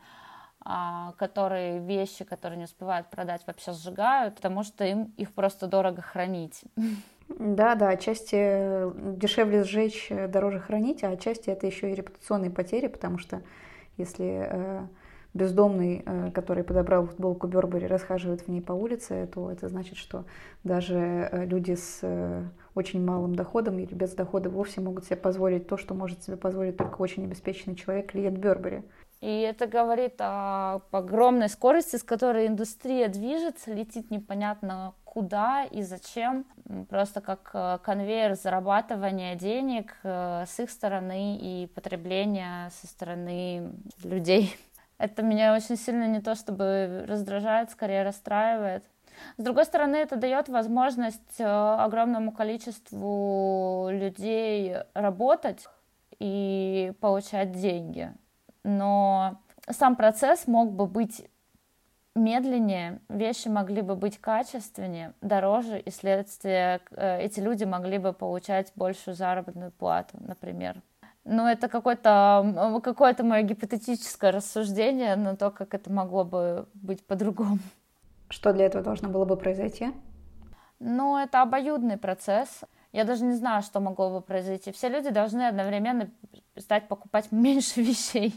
а, 0.61 1.15
которые 1.17 1.79
вещи, 1.79 2.25
которые 2.25 2.59
не 2.59 2.65
успевают 2.65 3.09
продать, 3.09 3.41
вообще 3.47 3.73
сжигают, 3.73 4.37
потому 4.37 4.63
что 4.63 4.85
им 4.85 5.15
их 5.17 5.33
просто 5.33 5.67
дорого 5.67 6.03
хранить. 6.03 6.63
Да, 7.27 7.75
да, 7.75 7.89
отчасти 7.89 9.17
дешевле 9.17 9.65
сжечь, 9.65 10.09
дороже 10.29 10.61
хранить, 10.61 11.03
а 11.05 11.09
отчасти 11.09 11.49
это 11.49 11.67
еще 11.67 11.91
и 11.91 11.95
репутационные 11.95 12.51
потери, 12.51 12.87
потому 12.87 13.17
что 13.17 13.41
если 13.97 14.47
э, 14.47 14.87
бездомный, 15.35 16.03
э, 16.07 16.31
который 16.33 16.63
подобрал 16.63 17.07
футболку 17.07 17.49
Бербери, 17.49 17.87
расхаживает 17.87 18.43
в 18.43 18.49
ней 18.49 18.63
по 18.63 18.73
улице, 18.73 19.29
то 19.35 19.51
это 19.51 19.69
значит, 19.69 19.97
что 19.97 20.25
даже 20.63 20.97
э, 20.97 21.45
люди 21.45 21.75
с 21.75 21.99
э, 22.03 22.45
очень 22.75 23.05
малым 23.05 23.35
доходом 23.35 23.79
или 23.81 23.93
без 23.93 24.15
дохода 24.15 24.49
вовсе 24.49 24.81
могут 24.81 25.05
себе 25.05 25.17
позволить 25.17 25.67
то, 25.67 25.77
что 25.77 25.95
может 25.95 26.23
себе 26.23 26.37
позволить 26.37 26.77
только 26.77 27.03
очень 27.03 27.25
обеспеченный 27.25 27.75
человек, 27.75 28.13
клиент 28.13 28.39
Бербери. 28.39 28.85
И 29.21 29.41
это 29.41 29.67
говорит 29.67 30.15
о 30.21 30.83
огромной 30.93 31.49
скорости, 31.49 31.97
с 31.97 32.03
которой 32.03 32.47
индустрия 32.47 33.09
движется, 33.09 33.73
летит 33.73 34.11
непонятно 34.11 34.95
куда 35.05 35.65
и 35.65 35.83
зачем, 35.83 36.45
просто 36.91 37.21
как 37.21 37.83
конвейер 37.83 38.35
зарабатывания 38.35 39.35
денег 39.37 39.97
с 40.03 40.59
их 40.59 40.69
стороны 40.69 41.39
и 41.39 41.69
потребления 41.69 42.71
со 42.83 42.87
стороны 42.87 43.73
людей. 44.03 44.55
Это 45.05 45.23
меня 45.23 45.55
очень 45.55 45.77
сильно 45.77 46.07
не 46.07 46.23
то 46.23 46.35
чтобы 46.35 47.05
раздражает, 47.07 47.71
скорее 47.71 48.05
расстраивает. 48.05 48.85
С 49.37 49.43
другой 49.43 49.67
стороны, 49.67 49.97
это 49.97 50.17
дает 50.17 50.49
возможность 50.49 51.39
э, 51.39 51.45
огромному 51.45 52.33
количеству 52.33 53.89
людей 53.91 54.77
работать 54.95 55.69
и 56.19 56.95
получать 57.01 57.53
деньги. 57.53 58.13
Но 58.63 59.43
сам 59.69 59.95
процесс 59.95 60.47
мог 60.47 60.73
бы 60.73 60.87
быть 60.87 61.29
медленнее, 62.15 63.01
вещи 63.11 63.49
могли 63.49 63.83
бы 63.83 63.97
быть 63.97 64.17
качественнее, 64.19 65.13
дороже, 65.21 65.81
и 65.81 65.91
следствие 65.91 66.81
э, 66.93 67.21
эти 67.21 67.41
люди 67.41 67.65
могли 67.65 67.99
бы 67.99 68.15
получать 68.15 68.73
большую 68.75 69.15
заработную 69.15 69.71
плату, 69.71 70.17
например. 70.19 70.81
Ну, 71.25 71.47
это 71.47 71.69
какое-то 71.69 72.81
какое 72.83 73.17
мое 73.21 73.43
гипотетическое 73.43 74.31
рассуждение 74.31 75.17
на 75.17 75.37
то, 75.37 75.51
как 75.51 75.73
это 75.75 75.91
могло 75.91 76.25
бы 76.25 76.69
быть 76.75 77.07
по-другому. 77.07 77.59
Что 78.29 78.53
для 78.53 78.67
этого 78.67 78.85
должно 78.85 79.09
было 79.09 79.25
бы 79.25 79.37
произойти? 79.37 79.93
Ну, 80.81 81.17
это 81.17 81.41
обоюдный 81.41 81.97
процесс. 81.97 82.61
Я 82.93 83.05
даже 83.05 83.25
не 83.25 83.35
знаю, 83.35 83.63
что 83.63 83.81
могло 83.81 84.11
бы 84.11 84.21
произойти. 84.21 84.71
Все 84.71 84.89
люди 84.89 85.11
должны 85.11 85.49
одновременно 85.49 86.11
стать 86.57 86.89
покупать 86.89 87.33
меньше 87.33 87.81
вещей. 87.83 88.35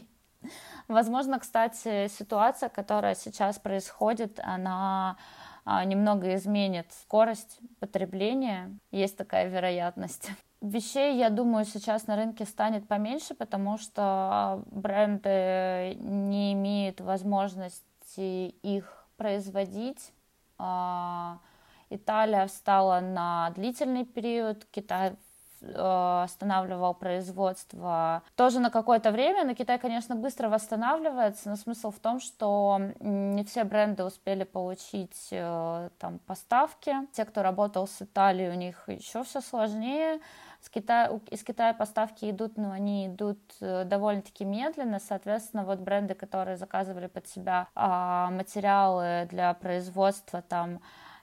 Возможно, 0.88 1.39
кстати, 1.39 2.08
ситуация, 2.08 2.70
которая 2.70 3.15
сейчас 3.15 3.60
происходит, 3.60 4.39
она 4.41 5.17
а, 5.65 5.84
немного 5.84 6.34
изменит 6.36 6.88
скорость 7.01 7.60
потребления. 7.79 8.79
Есть 8.91 9.17
такая 9.17 9.50
вероятность. 9.50 10.32
Вещей, 10.61 11.17
я 11.17 11.29
думаю, 11.29 11.65
сейчас 11.65 12.07
на 12.07 12.15
рынке 12.15 12.45
станет 12.45 12.87
поменьше, 12.87 13.35
потому 13.35 13.77
что 13.77 14.63
бренды 14.71 15.95
не 15.99 16.53
имеют 16.53 16.99
возможности 16.99 18.55
их 18.63 19.07
производить. 19.17 20.11
А, 20.57 21.39
Италия 21.91 22.47
встала 22.47 22.99
на 23.01 23.51
длительный 23.51 24.03
период, 24.03 24.65
Китай 24.71 25.15
останавливал 25.61 26.93
производство 26.93 28.23
тоже 28.35 28.59
на 28.59 28.69
какое-то 28.69 29.11
время, 29.11 29.43
но 29.43 29.53
Китай, 29.53 29.79
конечно, 29.79 30.15
быстро 30.15 30.49
восстанавливается, 30.49 31.49
но 31.49 31.55
смысл 31.55 31.91
в 31.91 31.99
том, 31.99 32.19
что 32.19 32.79
не 32.99 33.43
все 33.43 33.63
бренды 33.63 34.03
успели 34.03 34.43
получить 34.43 35.29
э, 35.31 35.89
там 35.99 36.19
поставки. 36.19 36.93
Те, 37.13 37.25
кто 37.25 37.43
работал 37.43 37.87
с 37.87 38.01
Италией, 38.01 38.49
у 38.49 38.55
них 38.55 38.83
еще 38.87 39.23
все 39.23 39.41
сложнее. 39.41 40.19
С 40.61 40.69
Китая, 40.69 41.19
из 41.29 41.43
Китая 41.43 41.73
поставки 41.73 42.29
идут, 42.29 42.57
но 42.57 42.71
они 42.71 43.07
идут 43.07 43.39
э, 43.61 43.83
довольно-таки 43.85 44.43
медленно. 44.43 44.99
Соответственно, 44.99 45.63
вот 45.63 45.79
бренды, 45.79 46.13
которые 46.13 46.57
заказывали 46.57 47.07
под 47.07 47.27
себя 47.27 47.67
а, 47.75 48.29
материалы 48.31 49.27
для 49.29 49.53
производства 49.53 50.41
там 50.41 50.79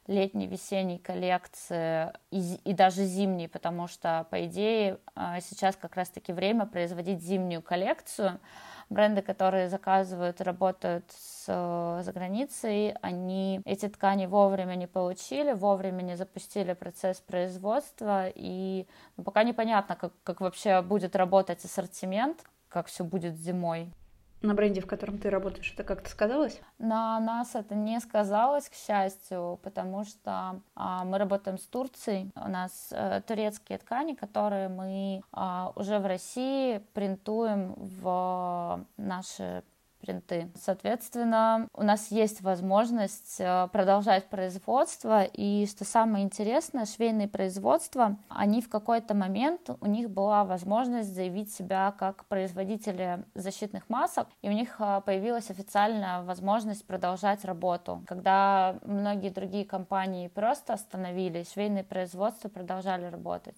летней, 0.07 0.47
весенней 0.47 0.99
коллекции 0.99 2.13
и, 2.31 2.57
и 2.65 2.73
даже 2.73 3.05
зимней, 3.05 3.49
потому 3.49 3.89
что, 3.89 4.27
по 4.31 4.45
идее, 4.47 4.99
а, 5.15 5.41
сейчас 5.41 5.77
как 5.77 5.97
раз-таки 5.97 6.33
время 6.33 6.67
производить 6.67 7.23
зимнюю 7.23 7.63
коллекцию. 7.63 8.41
Бренды, 8.91 9.23
которые 9.23 9.71
заказывают, 9.71 10.43
работают 10.43 11.11
с, 11.11 11.47
за 11.47 12.13
границей, 12.13 12.93
они 13.01 13.63
эти 13.65 13.89
ткани 13.89 14.27
вовремя 14.27 14.75
не 14.75 14.87
получили, 14.87 15.53
вовремя 15.53 16.03
не 16.03 16.17
запустили 16.17 16.75
процесс 16.75 17.19
производства, 17.21 18.27
и 18.29 18.87
ну, 19.17 19.25
пока 19.25 19.43
непонятно, 19.43 19.97
как, 19.97 20.13
как 20.23 20.43
вообще 20.43 20.83
будет 20.83 21.17
работать 21.17 21.65
ассортимент, 21.65 22.45
как 22.69 22.89
все 22.89 23.05
будет 23.05 23.37
зимой 23.37 23.91
на 24.45 24.55
бренде, 24.55 24.81
в 24.81 24.87
котором 24.87 25.19
ты 25.19 25.31
работаешь, 25.31 25.73
это 25.73 25.85
как-то 25.85 26.09
сказалось? 26.11 26.61
На 26.79 27.19
нас 27.21 27.55
это 27.55 27.75
не 27.75 27.99
сказалось, 28.01 28.69
к 28.69 28.75
счастью, 28.75 29.59
потому 29.63 30.05
что 30.05 30.61
а, 30.75 31.05
мы 31.05 31.19
работаем 31.19 31.59
с 31.59 31.67
Турцией. 31.67 32.31
У 32.37 32.49
нас 32.49 32.93
а, 32.93 33.21
турецкие 33.23 33.79
ткани, 33.79 34.15
которые 34.15 34.69
мы 34.69 35.23
а, 35.33 35.73
уже 35.77 35.99
в 35.99 36.07
России 36.07 36.79
принтуем 36.93 37.75
в 37.77 38.85
наши 38.97 39.65
принты. 40.05 40.51
Соответственно, 40.55 41.69
у 41.73 41.83
нас 41.83 42.11
есть 42.11 42.43
возможность 42.43 43.37
э, 43.39 43.69
продолжать 43.73 44.27
производство, 44.29 45.25
и 45.25 45.67
что 45.67 45.85
самое 45.85 46.25
интересное, 46.25 46.85
швейные 46.85 47.29
производства, 47.29 48.17
они 48.29 48.61
в 48.61 48.69
какой-то 48.69 49.15
момент, 49.15 49.71
у 49.81 49.87
них 49.87 50.11
была 50.11 50.45
возможность 50.45 51.15
заявить 51.15 51.53
себя 51.53 51.95
как 51.99 52.27
производители 52.27 53.25
защитных 53.35 53.89
масок, 53.89 54.29
и 54.43 54.49
у 54.49 54.53
них 54.53 54.77
э, 54.79 55.01
появилась 55.07 55.51
официальная 55.51 56.23
возможность 56.23 56.87
продолжать 56.87 57.45
работу. 57.45 58.03
Когда 58.07 58.77
многие 58.83 59.31
другие 59.31 59.65
компании 59.65 60.29
просто 60.29 60.75
остановились, 60.75 61.53
швейные 61.53 61.85
производства 61.85 62.49
продолжали 62.49 63.07
работать. 63.07 63.57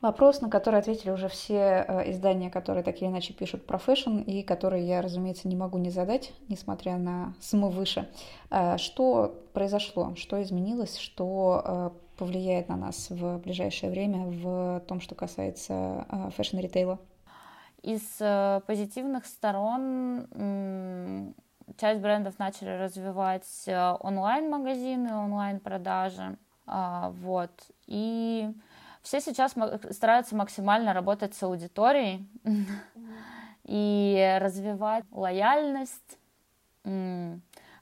Вопрос, 0.00 0.40
на 0.40 0.48
который 0.48 0.78
ответили 0.78 1.10
уже 1.10 1.28
все 1.28 1.84
э, 1.88 2.10
издания, 2.12 2.50
которые 2.50 2.84
так 2.84 3.02
или 3.02 3.08
иначе 3.08 3.32
пишут 3.32 3.66
про 3.66 3.78
фэшн, 3.78 4.18
и 4.18 4.44
которые 4.44 4.86
я, 4.86 5.02
разумеется, 5.02 5.48
не 5.48 5.56
могу 5.56 5.76
не 5.78 5.90
задать, 5.90 6.32
несмотря 6.48 6.98
на 6.98 7.34
смы 7.40 7.68
выше. 7.68 8.08
Э, 8.48 8.76
что 8.78 9.42
произошло, 9.52 10.14
что 10.14 10.40
изменилось, 10.40 10.98
что 10.98 11.62
э, 11.64 11.90
повлияет 12.16 12.68
на 12.68 12.76
нас 12.76 13.10
в 13.10 13.38
ближайшее 13.38 13.90
время 13.90 14.26
в 14.26 14.84
том, 14.86 15.00
что 15.00 15.16
касается 15.16 16.06
фэшн-ритейла? 16.36 17.00
Из 17.82 18.18
позитивных 18.66 19.26
сторон 19.26 20.26
часть 21.76 22.00
брендов 22.00 22.38
начали 22.38 22.70
развивать 22.70 23.64
онлайн-магазины, 23.68 25.14
онлайн-продажи. 25.14 26.36
Вот. 26.66 27.52
И 27.86 28.52
все 29.08 29.22
сейчас 29.22 29.54
стараются 29.90 30.36
максимально 30.36 30.92
работать 30.92 31.34
с 31.34 31.42
аудиторией 31.42 32.28
и 33.64 34.38
развивать 34.38 35.06
лояльность, 35.10 36.18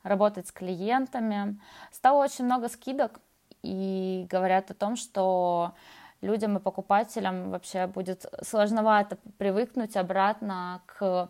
работать 0.05 0.47
с 0.47 0.53
клиентами. 0.53 1.59
Стало 1.91 2.23
очень 2.23 2.45
много 2.45 2.69
скидок 2.69 3.21
и 3.63 4.29
говорят 4.31 4.71
о 4.71 4.75
том, 4.75 4.95
что 4.95 5.75
людям 6.21 6.59
и 6.59 6.61
покупателям 6.61 7.51
вообще 7.51 7.89
будет 7.89 8.25
сложновато 8.43 9.19
привыкнуть 9.37 9.97
обратно 9.97 10.81
к 10.87 11.29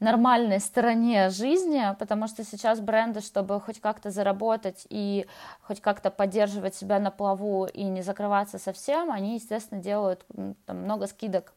нормальной 0.00 0.60
стороне 0.60 1.30
жизни, 1.30 1.82
потому 1.98 2.26
что 2.26 2.42
сейчас 2.44 2.80
бренды, 2.80 3.20
чтобы 3.20 3.60
хоть 3.60 3.80
как-то 3.80 4.10
заработать 4.10 4.86
и 4.88 5.26
хоть 5.62 5.80
как-то 5.80 6.10
поддерживать 6.10 6.74
себя 6.74 6.98
на 6.98 7.10
плаву 7.10 7.66
и 7.66 7.84
не 7.84 8.02
закрываться 8.02 8.58
совсем, 8.58 9.12
они, 9.12 9.34
естественно, 9.34 9.80
делают 9.80 10.24
там, 10.66 10.78
много 10.78 11.06
скидок. 11.06 11.52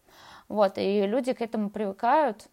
Вот, 0.49 0.73
и 0.77 1.07
люди 1.07 1.33
к 1.33 1.41
этому 1.41 1.69
привыкают, 1.69 2.47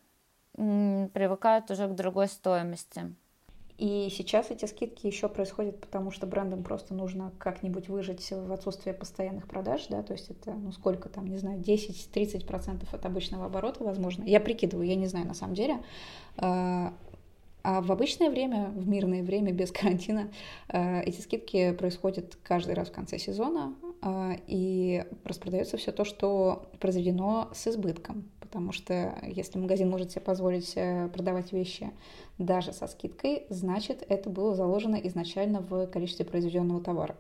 привыкают 0.55 1.71
уже 1.71 1.89
к 1.89 1.95
другой 1.95 2.29
стоимости. 2.29 3.15
И 3.81 4.11
сейчас 4.11 4.51
эти 4.51 4.67
скидки 4.67 5.07
еще 5.07 5.27
происходят, 5.27 5.81
потому 5.81 6.11
что 6.11 6.27
брендам 6.27 6.63
просто 6.63 6.93
нужно 6.93 7.33
как-нибудь 7.39 7.89
выжить 7.89 8.31
в 8.31 8.53
отсутствие 8.53 8.93
постоянных 8.93 9.49
продаж, 9.49 9.87
да, 9.89 10.03
то 10.03 10.13
есть 10.13 10.29
это, 10.29 10.53
ну, 10.53 10.71
сколько 10.73 11.09
там, 11.09 11.27
не 11.27 11.39
знаю, 11.39 11.59
10-30% 11.61 12.83
от 12.93 13.07
обычного 13.07 13.47
оборота, 13.47 13.83
возможно. 13.83 14.25
Я 14.25 14.39
прикидываю, 14.39 14.87
я 14.87 14.97
не 14.97 15.07
знаю 15.07 15.27
на 15.27 15.33
самом 15.33 15.55
деле. 15.55 15.79
А, 16.37 16.93
а 17.63 17.81
в 17.81 17.91
обычное 17.91 18.29
время, 18.29 18.71
в 18.77 18.87
мирное 18.87 19.23
время, 19.23 19.51
без 19.51 19.73
карантина, 19.73 20.31
а, 20.69 21.01
эти 21.01 21.23
скидки 21.23 21.73
происходят 21.73 22.37
каждый 22.43 22.75
раз 22.75 22.89
в 22.89 22.93
конце 22.93 23.19
сезона, 23.19 23.75
а, 24.03 24.33
и 24.47 25.07
распродается 25.25 25.79
все 25.79 25.91
то, 25.91 26.05
что 26.05 26.69
произведено 26.81 27.49
с 27.55 27.67
избытком 27.67 28.29
потому 28.51 28.73
что 28.73 29.15
если 29.23 29.61
магазин 29.61 29.89
может 29.89 30.11
себе 30.11 30.23
позволить 30.23 30.73
э, 30.75 31.09
продавать 31.15 31.53
вещи 31.53 31.91
даже 32.37 32.73
со 32.73 32.89
скидкой, 32.89 33.45
значит, 33.49 34.05
это 34.09 34.29
было 34.29 34.57
заложено 34.57 34.97
изначально 34.97 35.61
в 35.61 35.87
количестве 35.87 36.25
произведенного 36.25 36.81
товара. 36.81 37.15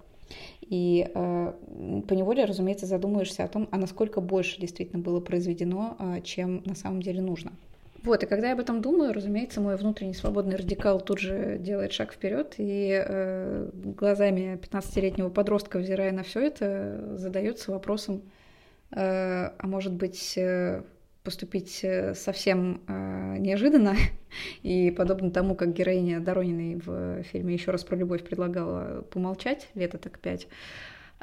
И 0.60 1.08
э, 1.14 1.52
по 2.08 2.14
неволе, 2.14 2.44
разумеется, 2.44 2.86
задумаешься 2.86 3.44
о 3.44 3.48
том, 3.48 3.68
а 3.70 3.78
насколько 3.78 4.20
больше 4.20 4.60
действительно 4.60 5.00
было 5.00 5.20
произведено, 5.20 5.96
э, 6.00 6.20
чем 6.22 6.62
на 6.64 6.74
самом 6.74 7.00
деле 7.00 7.22
нужно. 7.22 7.52
Вот, 8.02 8.24
и 8.24 8.26
когда 8.26 8.48
я 8.48 8.54
об 8.54 8.60
этом 8.60 8.80
думаю, 8.80 9.12
разумеется, 9.12 9.60
мой 9.60 9.76
внутренний 9.76 10.14
свободный 10.14 10.56
радикал 10.56 11.00
тут 11.00 11.20
же 11.20 11.58
делает 11.58 11.92
шаг 11.92 12.12
вперед 12.12 12.54
и 12.56 13.04
э, 13.06 13.70
глазами 13.74 14.58
15-летнего 14.60 15.28
подростка, 15.28 15.78
взирая 15.78 16.10
на 16.10 16.24
все 16.24 16.40
это, 16.40 17.16
задается 17.16 17.70
вопросом, 17.70 18.22
э, 18.90 18.96
а 18.96 19.66
может 19.66 19.92
быть, 19.92 20.34
э, 20.36 20.82
поступить 21.22 21.80
э, 21.82 22.14
совсем 22.14 22.80
э, 22.86 23.36
неожиданно, 23.38 23.94
и 24.62 24.90
подобно 24.90 25.30
тому, 25.30 25.54
как 25.54 25.72
героиня 25.72 26.20
Дорониной 26.20 26.76
в 26.76 27.22
фильме 27.24 27.54
«Еще 27.54 27.70
раз 27.70 27.84
про 27.84 27.96
любовь» 27.96 28.24
предлагала 28.24 29.02
помолчать 29.02 29.68
лето 29.74 29.98
так 29.98 30.18
пять, 30.18 30.48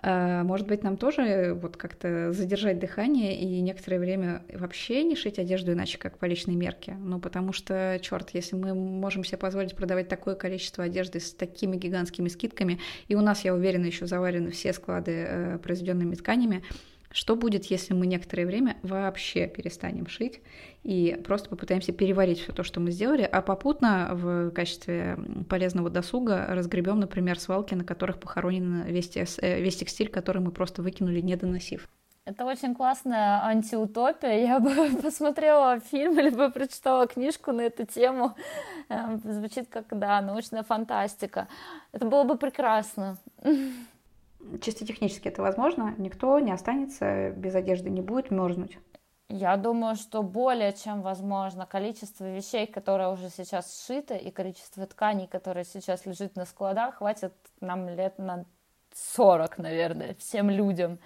э, 0.03 0.43
может 0.43 0.67
быть, 0.67 0.83
нам 0.83 0.97
тоже 0.97 1.57
вот 1.59 1.77
как-то 1.77 2.31
задержать 2.31 2.77
дыхание 2.77 3.39
и 3.39 3.59
некоторое 3.59 3.97
время 3.97 4.43
вообще 4.53 5.03
не 5.03 5.15
шить 5.15 5.39
одежду 5.39 5.73
иначе, 5.73 5.97
как 5.97 6.19
по 6.19 6.25
личной 6.25 6.55
мерке. 6.55 6.93
Ну, 6.99 7.19
потому 7.19 7.51
что, 7.51 7.97
черт, 7.99 8.29
если 8.33 8.55
мы 8.55 8.75
можем 8.75 9.23
себе 9.23 9.39
позволить 9.39 9.75
продавать 9.75 10.09
такое 10.09 10.35
количество 10.35 10.83
одежды 10.83 11.19
с 11.19 11.33
такими 11.33 11.75
гигантскими 11.75 12.27
скидками, 12.27 12.79
и 13.07 13.15
у 13.15 13.21
нас, 13.21 13.43
я 13.43 13.55
уверена, 13.55 13.85
еще 13.85 14.05
заварены 14.05 14.51
все 14.51 14.73
склады 14.73 15.11
э, 15.11 15.57
произведенными 15.57 16.13
тканями, 16.13 16.61
что 17.17 17.35
будет, 17.35 17.65
если 17.65 17.95
мы 17.95 18.05
некоторое 18.05 18.45
время 18.45 18.77
вообще 18.83 19.47
перестанем 19.47 20.05
шить 20.05 20.39
и 20.83 21.19
просто 21.25 21.49
попытаемся 21.49 21.91
переварить 21.91 22.41
все 22.41 22.53
то, 22.53 22.61
что 22.61 22.79
мы 22.79 22.91
сделали, 22.91 23.23
а 23.23 23.41
попутно 23.41 24.09
в 24.11 24.51
качестве 24.51 25.17
полезного 25.49 25.89
досуга 25.89 26.45
разгребем, 26.47 26.99
например, 26.99 27.39
свалки, 27.39 27.73
на 27.73 27.83
которых 27.83 28.19
похоронен 28.19 28.83
весь, 28.83 29.17
э, 29.17 29.61
весь 29.61 29.77
текстиль, 29.77 30.09
который 30.09 30.43
мы 30.43 30.51
просто 30.51 30.83
выкинули, 30.83 31.19
не 31.21 31.35
доносив. 31.35 31.89
Это 32.25 32.45
очень 32.45 32.75
классная 32.75 33.43
антиутопия. 33.43 34.45
Я 34.45 34.59
бы 34.59 34.69
посмотрела 35.01 35.79
фильм 35.79 36.19
или 36.19 36.29
бы 36.29 36.51
прочитала 36.51 37.07
книжку 37.07 37.51
на 37.51 37.61
эту 37.61 37.87
тему. 37.87 38.35
Эм, 38.89 39.17
звучит 39.23 39.69
как, 39.69 39.85
да, 39.89 40.21
научная 40.21 40.61
фантастика. 40.61 41.47
Это 41.93 42.05
было 42.05 42.25
бы 42.25 42.37
прекрасно 42.37 43.17
чисто 44.61 44.85
технически 44.85 45.27
это 45.27 45.41
возможно, 45.41 45.93
никто 45.97 46.39
не 46.39 46.51
останется 46.51 47.31
без 47.31 47.55
одежды, 47.55 47.89
не 47.89 48.01
будет 48.01 48.31
мерзнуть. 48.31 48.77
Я 49.29 49.57
думаю, 49.57 49.95
что 49.95 50.23
более 50.23 50.71
чем 50.71 51.01
возможно 51.01 51.65
количество 51.65 52.23
вещей, 52.23 52.65
которые 52.65 53.11
уже 53.11 53.29
сейчас 53.29 53.83
сшиты, 53.83 54.15
и 54.15 54.31
количество 54.31 54.85
тканей, 54.85 55.27
которые 55.27 55.65
сейчас 55.65 56.05
лежит 56.05 56.37
на 56.37 56.45
складах, 56.45 56.95
хватит 56.95 57.33
нам 57.59 57.89
лет 57.89 58.17
на 58.19 58.45
40, 58.95 59.57
наверное, 59.57 60.15
всем 60.15 60.49
людям. 60.49 60.99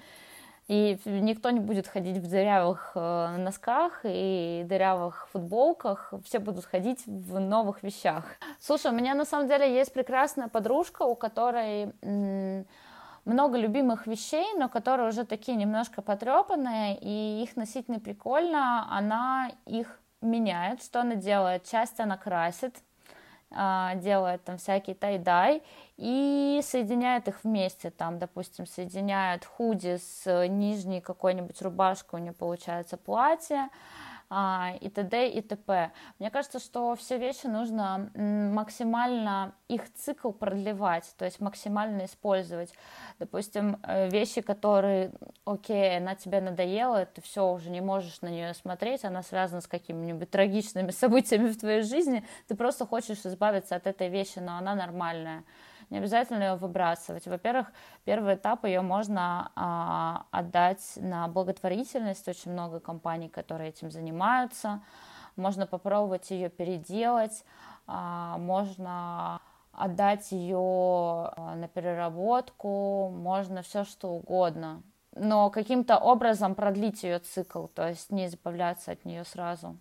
И 0.67 0.99
никто 1.05 1.49
не 1.49 1.59
будет 1.59 1.87
ходить 1.87 2.17
в 2.17 2.29
дырявых 2.29 2.91
э, 2.95 3.37
носках 3.37 4.01
и 4.03 4.63
дырявых 4.67 5.27
футболках, 5.33 6.13
все 6.23 6.37
будут 6.37 6.65
ходить 6.65 7.05
в 7.07 7.39
новых 7.39 7.81
вещах. 7.81 8.23
Слушай, 8.59 8.91
у 8.91 8.95
меня 8.95 9.15
на 9.15 9.25
самом 9.25 9.47
деле 9.47 9.73
есть 9.73 9.91
прекрасная 9.91 10.47
подружка, 10.47 11.01
у 11.03 11.15
которой 11.15 11.91
много 13.25 13.57
любимых 13.57 14.07
вещей, 14.07 14.45
но 14.57 14.69
которые 14.69 15.09
уже 15.09 15.25
такие 15.25 15.57
немножко 15.57 16.01
потрепанные, 16.01 16.97
и 16.99 17.43
их 17.43 17.55
носить 17.55 17.89
не 17.89 17.99
прикольно, 17.99 18.87
она 18.91 19.51
их 19.65 19.99
меняет. 20.21 20.83
Что 20.83 21.01
она 21.01 21.15
делает? 21.15 21.65
Часть 21.65 21.99
она 21.99 22.17
красит, 22.17 22.75
а, 23.53 23.95
делает 23.95 24.43
там 24.43 24.57
всякий 24.57 24.93
тай-дай 24.93 25.61
и 25.97 26.61
соединяет 26.63 27.27
их 27.27 27.43
вместе, 27.43 27.89
там, 27.89 28.17
допустим, 28.17 28.65
соединяет 28.65 29.45
худи 29.45 29.97
с 29.97 30.47
нижней 30.47 31.01
какой-нибудь 31.01 31.61
рубашкой, 31.61 32.19
у 32.19 32.23
нее 32.23 32.33
получается 32.33 32.97
платье, 32.97 33.69
и 34.79 34.89
т.д. 34.89 35.29
и 35.29 35.41
т.п. 35.41 35.91
Мне 36.19 36.31
кажется, 36.31 36.59
что 36.59 36.95
все 36.95 37.17
вещи 37.17 37.47
нужно 37.47 38.09
максимально 38.15 39.53
их 39.67 39.93
цикл 39.93 40.31
продлевать, 40.31 41.13
то 41.17 41.25
есть 41.25 41.41
максимально 41.41 42.05
использовать. 42.05 42.73
Допустим, 43.19 43.77
э, 43.83 44.09
вещи, 44.09 44.41
которые, 44.41 45.11
окей, 45.45 45.97
она 45.97 46.15
тебе 46.15 46.39
надоела, 46.39 47.05
ты 47.05 47.21
все 47.21 47.51
уже 47.51 47.69
не 47.69 47.81
можешь 47.81 48.21
на 48.21 48.27
нее 48.27 48.53
смотреть, 48.53 49.03
она 49.03 49.21
связана 49.21 49.59
с 49.59 49.67
какими-нибудь 49.67 50.29
трагичными 50.29 50.91
событиями 50.91 51.49
в 51.49 51.59
твоей 51.59 51.81
жизни, 51.81 52.25
ты 52.47 52.55
просто 52.55 52.85
хочешь 52.85 53.25
избавиться 53.25 53.75
от 53.75 53.85
этой 53.85 54.07
вещи, 54.07 54.39
но 54.39 54.57
она 54.57 54.75
нормальная 54.75 55.43
не 55.91 55.97
обязательно 55.97 56.43
ее 56.43 56.55
выбрасывать. 56.55 57.27
Во-первых, 57.27 57.67
первый 58.05 58.35
этап 58.35 58.65
ее 58.65 58.81
можно 58.81 59.51
а, 59.55 60.25
отдать 60.31 60.93
на 60.95 61.27
благотворительность, 61.27 62.27
очень 62.27 62.51
много 62.51 62.79
компаний, 62.79 63.29
которые 63.29 63.69
этим 63.69 63.91
занимаются, 63.91 64.81
можно 65.35 65.67
попробовать 65.67 66.31
ее 66.31 66.49
переделать, 66.49 67.43
а, 67.87 68.37
можно 68.37 69.41
отдать 69.73 70.31
ее 70.31 70.57
а, 70.57 71.55
на 71.55 71.67
переработку, 71.67 73.09
можно 73.09 73.61
все 73.61 73.83
что 73.83 74.11
угодно, 74.11 74.83
но 75.13 75.49
каким-то 75.49 75.97
образом 75.97 76.55
продлить 76.55 77.03
ее 77.03 77.19
цикл, 77.19 77.67
то 77.67 77.89
есть 77.89 78.11
не 78.11 78.27
избавляться 78.27 78.93
от 78.93 79.03
нее 79.03 79.25
сразу. 79.25 79.77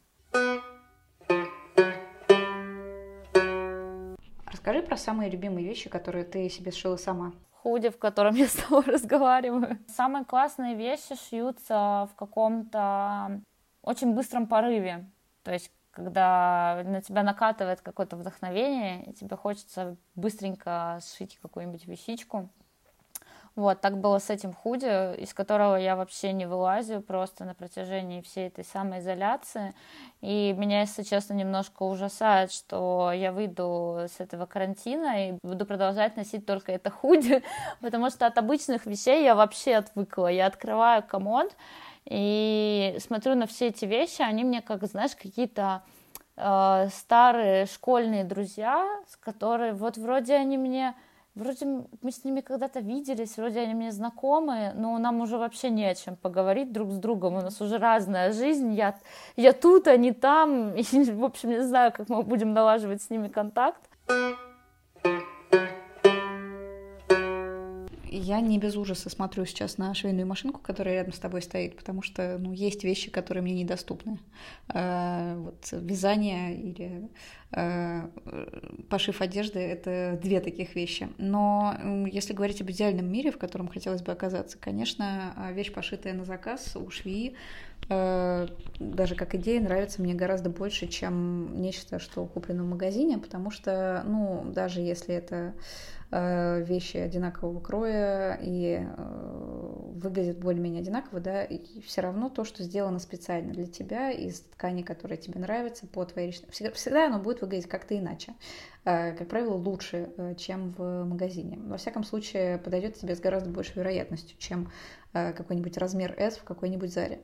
Расскажи 4.70 4.86
про 4.86 4.96
самые 4.96 5.30
любимые 5.30 5.66
вещи, 5.66 5.90
которые 5.90 6.24
ты 6.24 6.48
себе 6.48 6.70
сшила 6.70 6.96
сама. 6.96 7.32
Худи, 7.50 7.88
в 7.88 7.98
котором 7.98 8.36
я 8.36 8.46
с 8.48 8.52
тобой 8.52 8.84
разговариваю. 8.84 9.80
Самые 9.88 10.24
классные 10.24 10.76
вещи 10.76 11.16
шьются 11.16 12.08
в 12.12 12.14
каком-то 12.14 13.40
очень 13.82 14.14
быстром 14.14 14.46
порыве. 14.46 15.10
То 15.42 15.52
есть 15.52 15.72
когда 15.90 16.82
на 16.84 17.02
тебя 17.02 17.24
накатывает 17.24 17.80
какое-то 17.80 18.14
вдохновение, 18.16 19.06
и 19.06 19.12
тебе 19.12 19.34
хочется 19.34 19.96
быстренько 20.14 21.00
сшить 21.02 21.36
какую-нибудь 21.42 21.86
вещичку. 21.86 22.48
Вот, 23.56 23.80
так 23.80 23.98
было 23.98 24.18
с 24.18 24.30
этим 24.30 24.52
худи, 24.52 25.20
из 25.20 25.34
которого 25.34 25.76
я 25.76 25.96
вообще 25.96 26.32
не 26.32 26.46
вылазю 26.46 27.00
просто 27.00 27.44
на 27.44 27.54
протяжении 27.54 28.20
всей 28.20 28.46
этой 28.46 28.64
самоизоляции. 28.64 29.74
И 30.20 30.54
меня, 30.56 30.80
если 30.80 31.02
честно, 31.02 31.34
немножко 31.34 31.82
ужасает, 31.82 32.52
что 32.52 33.10
я 33.12 33.32
выйду 33.32 34.06
с 34.06 34.20
этого 34.20 34.46
карантина 34.46 35.28
и 35.28 35.38
буду 35.42 35.66
продолжать 35.66 36.16
носить 36.16 36.46
только 36.46 36.72
это 36.72 36.90
худи, 36.90 37.42
потому 37.80 38.10
что 38.10 38.26
от 38.26 38.38
обычных 38.38 38.86
вещей 38.86 39.24
я 39.24 39.34
вообще 39.34 39.76
отвыкла. 39.76 40.28
Я 40.28 40.46
открываю 40.46 41.02
комод 41.02 41.54
и 42.04 42.96
смотрю 43.00 43.34
на 43.34 43.46
все 43.46 43.68
эти 43.68 43.84
вещи, 43.84 44.22
они 44.22 44.44
мне, 44.44 44.62
как, 44.62 44.84
знаешь, 44.84 45.14
какие-то 45.16 45.82
э, 46.36 46.88
старые 46.92 47.66
школьные 47.66 48.24
друзья, 48.24 48.86
с 49.08 49.16
которые 49.16 49.72
вот 49.72 49.96
вроде 49.96 50.34
они 50.34 50.56
мне 50.56 50.94
Вроде 51.40 51.64
мы 52.02 52.10
с 52.10 52.22
ними 52.22 52.42
когда-то 52.42 52.80
виделись, 52.80 53.38
вроде 53.38 53.60
они 53.60 53.72
мне 53.72 53.92
знакомы, 53.92 54.72
но 54.76 54.98
нам 54.98 55.22
уже 55.22 55.38
вообще 55.38 55.70
не 55.70 55.86
о 55.86 55.94
чем 55.94 56.16
поговорить 56.16 56.70
друг 56.70 56.90
с 56.90 56.98
другом. 56.98 57.36
У 57.36 57.40
нас 57.40 57.62
уже 57.62 57.78
разная 57.78 58.30
жизнь. 58.34 58.74
Я, 58.74 58.98
я 59.36 59.54
тут, 59.54 59.86
не 59.86 60.12
там. 60.12 60.74
И, 60.76 60.82
в 60.82 61.24
общем, 61.24 61.48
не 61.48 61.62
знаю, 61.62 61.92
как 61.92 62.10
мы 62.10 62.22
будем 62.24 62.52
налаживать 62.52 63.00
с 63.00 63.08
ними 63.08 63.28
контакт. 63.28 63.80
Я 68.12 68.40
не 68.40 68.58
без 68.58 68.76
ужаса 68.76 69.08
смотрю 69.08 69.44
сейчас 69.44 69.78
на 69.78 69.94
швейную 69.94 70.26
машинку, 70.26 70.60
которая 70.60 70.94
рядом 70.94 71.12
с 71.12 71.18
тобой 71.20 71.42
стоит, 71.42 71.76
потому 71.76 72.02
что 72.02 72.38
ну, 72.40 72.52
есть 72.52 72.82
вещи, 72.82 73.08
которые 73.08 73.44
мне 73.44 73.54
недоступны. 73.54 74.18
Э, 74.74 75.36
вот 75.36 75.68
вязание 75.70 76.56
или 76.56 77.08
э, 77.52 78.08
пошив 78.88 79.20
одежды— 79.20 79.58
это 79.60 80.18
две 80.20 80.40
таких 80.40 80.74
вещи. 80.74 81.08
Но 81.18 82.06
если 82.10 82.32
говорить 82.32 82.60
об 82.60 82.70
идеальном 82.72 83.06
мире, 83.06 83.30
в 83.30 83.38
котором 83.38 83.68
хотелось 83.68 84.02
бы 84.02 84.10
оказаться, 84.10 84.58
конечно, 84.58 85.32
вещь, 85.52 85.72
пошитая 85.72 86.12
на 86.14 86.24
заказ 86.24 86.74
у 86.74 86.90
швеи, 86.90 87.36
э, 87.90 88.48
даже 88.80 89.14
как 89.14 89.36
идея 89.36 89.60
нравится 89.60 90.02
мне 90.02 90.14
гораздо 90.14 90.50
больше, 90.50 90.88
чем 90.88 91.60
нечто, 91.60 92.00
что 92.00 92.26
куплено 92.26 92.64
в 92.64 92.68
магазине, 92.68 93.18
потому 93.18 93.52
что, 93.52 94.02
ну, 94.04 94.50
даже 94.52 94.80
если 94.80 95.14
это 95.14 95.54
вещи 96.10 96.96
одинакового 96.96 97.60
кроя 97.60 98.38
и 98.42 98.80
э, 98.80 99.92
выглядят 99.94 100.38
более-менее 100.38 100.80
одинаково, 100.80 101.20
да, 101.20 101.44
и 101.44 101.80
все 101.82 102.00
равно 102.00 102.28
то, 102.28 102.44
что 102.44 102.64
сделано 102.64 102.98
специально 102.98 103.52
для 103.52 103.66
тебя 103.66 104.10
из 104.10 104.40
ткани, 104.40 104.82
которая 104.82 105.18
тебе 105.18 105.38
нравится, 105.38 105.86
по 105.86 106.04
твоей 106.04 106.28
личной... 106.28 106.50
Всегда, 106.50 106.72
всегда 106.72 107.06
оно 107.06 107.20
будет 107.20 107.42
выглядеть 107.42 107.68
как-то 107.68 107.96
иначе. 107.96 108.34
Э, 108.84 109.12
как 109.12 109.28
правило, 109.28 109.54
лучше, 109.54 110.10
чем 110.36 110.72
в 110.72 111.04
магазине. 111.04 111.58
Во 111.62 111.76
всяком 111.76 112.02
случае, 112.02 112.58
подойдет 112.58 112.94
тебе 112.94 113.14
с 113.14 113.20
гораздо 113.20 113.50
большей 113.50 113.76
вероятностью, 113.76 114.36
чем 114.38 114.70
какой-нибудь 115.12 115.76
размер 115.76 116.14
S 116.16 116.36
в 116.36 116.44
какой-нибудь 116.44 116.92
заре. 116.92 117.20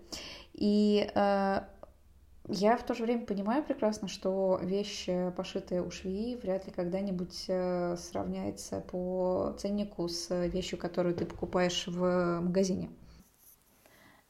И 0.54 1.08
я 2.48 2.76
в 2.76 2.82
то 2.84 2.94
же 2.94 3.02
время 3.02 3.26
понимаю 3.26 3.64
прекрасно, 3.64 4.08
что 4.08 4.58
вещь, 4.62 5.08
э, 5.08 5.30
пошитая 5.32 5.82
у 5.82 5.90
швеи, 5.90 6.38
вряд 6.40 6.66
ли 6.66 6.72
когда-нибудь 6.72 7.46
э, 7.48 7.96
сравняется 7.96 8.80
по 8.80 9.54
ценнику 9.58 10.08
с 10.08 10.30
вещью, 10.46 10.78
которую 10.78 11.14
ты 11.14 11.26
покупаешь 11.26 11.86
в 11.86 12.40
магазине. 12.40 12.90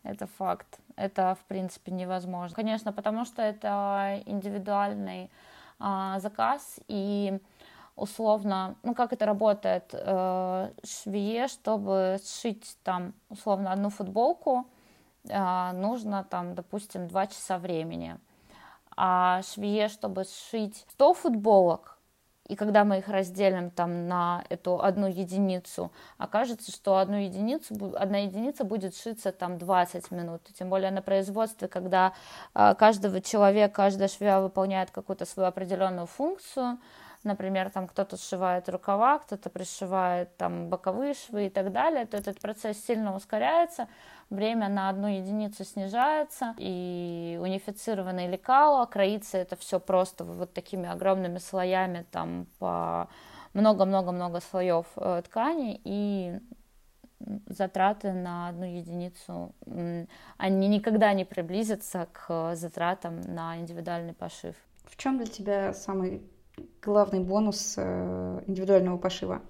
Это 0.03 0.27
факт. 0.27 0.79
Это, 0.95 1.37
в 1.41 1.45
принципе, 1.47 1.93
невозможно. 1.93 2.55
Конечно, 2.55 2.93
потому 2.93 3.25
что 3.25 3.43
это 3.43 4.23
индивидуальный 4.25 5.31
а, 5.79 6.21
заказ, 6.21 6.81
и 6.89 7.39
условно, 7.97 8.77
ну 8.83 8.95
как 8.95 9.13
это 9.13 9.27
работает, 9.27 9.91
э, 9.93 10.71
швее, 10.85 11.49
чтобы 11.49 12.19
сшить 12.25 12.79
там 12.83 13.15
условно 13.29 13.73
одну 13.73 13.91
футболку, 13.91 14.67
нужно 15.29 16.25
там, 16.29 16.55
допустим, 16.55 17.09
2 17.09 17.27
часа 17.29 17.59
времени. 17.59 18.17
А 18.97 19.43
швее, 19.43 19.89
чтобы 19.89 20.25
сшить 20.25 20.87
100 20.91 21.15
футболок, 21.15 21.97
и 22.49 22.55
когда 22.55 22.85
мы 22.85 22.99
их 22.99 23.09
разделим 23.09 23.71
там 23.71 24.07
на 24.09 24.45
эту 24.49 24.81
одну 24.81 25.09
единицу, 25.09 25.91
окажется, 26.17 26.71
что 26.71 26.99
одну 26.99 27.17
единицу, 27.17 27.75
одна 27.97 28.19
единица 28.19 28.65
будет 28.65 28.97
шиться 28.97 29.33
там 29.33 29.59
20 29.59 30.11
минут. 30.12 30.43
Тем 30.57 30.71
более 30.71 30.91
на 30.93 31.03
производстве, 31.03 31.67
когда 31.67 32.12
э, 32.55 32.75
каждого 32.79 33.21
человека, 33.21 33.75
каждая 33.75 34.09
швея 34.09 34.41
выполняет 34.41 34.91
какую-то 34.91 35.25
свою 35.25 35.49
определенную 35.49 36.07
функцию, 36.07 36.79
например, 37.27 37.71
там 37.71 37.87
кто-то 37.87 38.17
сшивает 38.17 38.69
рукава, 38.69 39.19
кто-то 39.19 39.51
пришивает 39.51 40.35
там 40.37 40.69
боковые 40.69 41.15
швы 41.15 41.47
и 41.47 41.51
так 41.51 41.73
далее, 41.73 42.07
то 42.07 42.17
этот 42.17 42.41
процесс 42.41 42.83
сильно 42.85 43.15
ускоряется, 43.15 43.89
время 44.31 44.69
на 44.69 44.89
одну 44.89 45.09
единицу 45.09 45.65
снижается, 45.65 46.55
и 46.59 47.39
унифицированное 47.43 48.29
лекало, 48.29 48.87
кроится 48.87 49.39
это 49.39 49.57
все 49.57 49.79
просто 49.79 50.25
вот 50.25 50.55
такими 50.55 50.89
огромными 50.89 51.39
слоями, 51.39 52.07
там 52.11 52.47
по 52.59 53.09
много-много-много 53.53 54.41
слоев 54.41 54.87
э, 54.97 55.23
ткани, 55.25 55.81
и 55.85 56.39
затраты 57.47 58.12
на 58.12 58.49
одну 58.49 58.67
единицу, 58.67 59.55
они 60.37 60.69
никогда 60.69 61.12
не 61.15 61.25
приблизятся 61.25 62.09
к 62.12 62.55
затратам 62.55 63.21
на 63.23 63.57
индивидуальный 63.57 64.12
пошив. 64.12 64.55
В 64.85 64.97
чем 64.97 65.17
для 65.17 65.27
тебя 65.27 65.73
самый 65.73 66.23
главный 66.83 67.21
бонус 67.21 67.75
э, 67.77 68.42
индивидуального 68.47 68.99
пошива? 68.99 69.42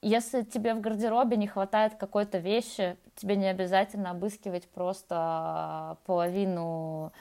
Если 0.00 0.42
тебе 0.42 0.74
в 0.74 0.80
гардеробе 0.80 1.36
не 1.36 1.46
хватает 1.46 1.94
какой-то 1.94 2.38
вещи, 2.38 2.96
тебе 3.14 3.36
не 3.36 3.46
обязательно 3.46 4.10
обыскивать 4.10 4.68
просто 4.68 5.96
половину 6.06 7.12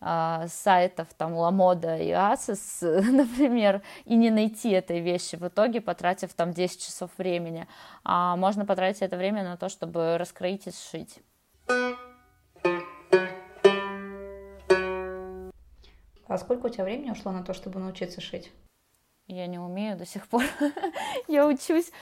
э, 0.00 0.46
сайтов 0.48 1.08
там 1.18 1.34
Ламода 1.34 1.98
и 1.98 2.10
Asos, 2.10 2.80
например, 3.10 3.82
и 4.06 4.16
не 4.16 4.30
найти 4.30 4.70
этой 4.70 5.00
вещи 5.00 5.36
в 5.36 5.46
итоге, 5.46 5.82
потратив 5.82 6.32
там 6.32 6.52
10 6.52 6.80
часов 6.80 7.10
времени. 7.18 7.66
А 8.04 8.36
можно 8.36 8.64
потратить 8.64 9.02
это 9.02 9.18
время 9.18 9.44
на 9.44 9.58
то, 9.58 9.68
чтобы 9.68 10.16
раскроить 10.16 10.66
и 10.66 10.70
сшить. 10.70 11.20
Сколько 16.40 16.66
у 16.66 16.68
тебя 16.68 16.84
времени 16.84 17.10
ушло 17.10 17.32
на 17.32 17.44
то, 17.44 17.54
чтобы 17.54 17.78
научиться 17.78 18.20
шить? 18.20 18.50
Я 19.26 19.46
не 19.46 19.60
умею 19.60 19.96
до 19.96 20.04
сих 20.04 20.26
пор, 20.26 20.42
я 21.28 21.46
учусь, 21.46 21.92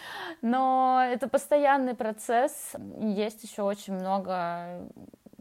но 0.41 1.07
это 1.13 1.29
постоянный 1.29 1.95
процесс. 1.95 2.73
Есть 2.99 3.45
еще 3.45 3.63
очень 3.63 3.95
много 3.95 4.89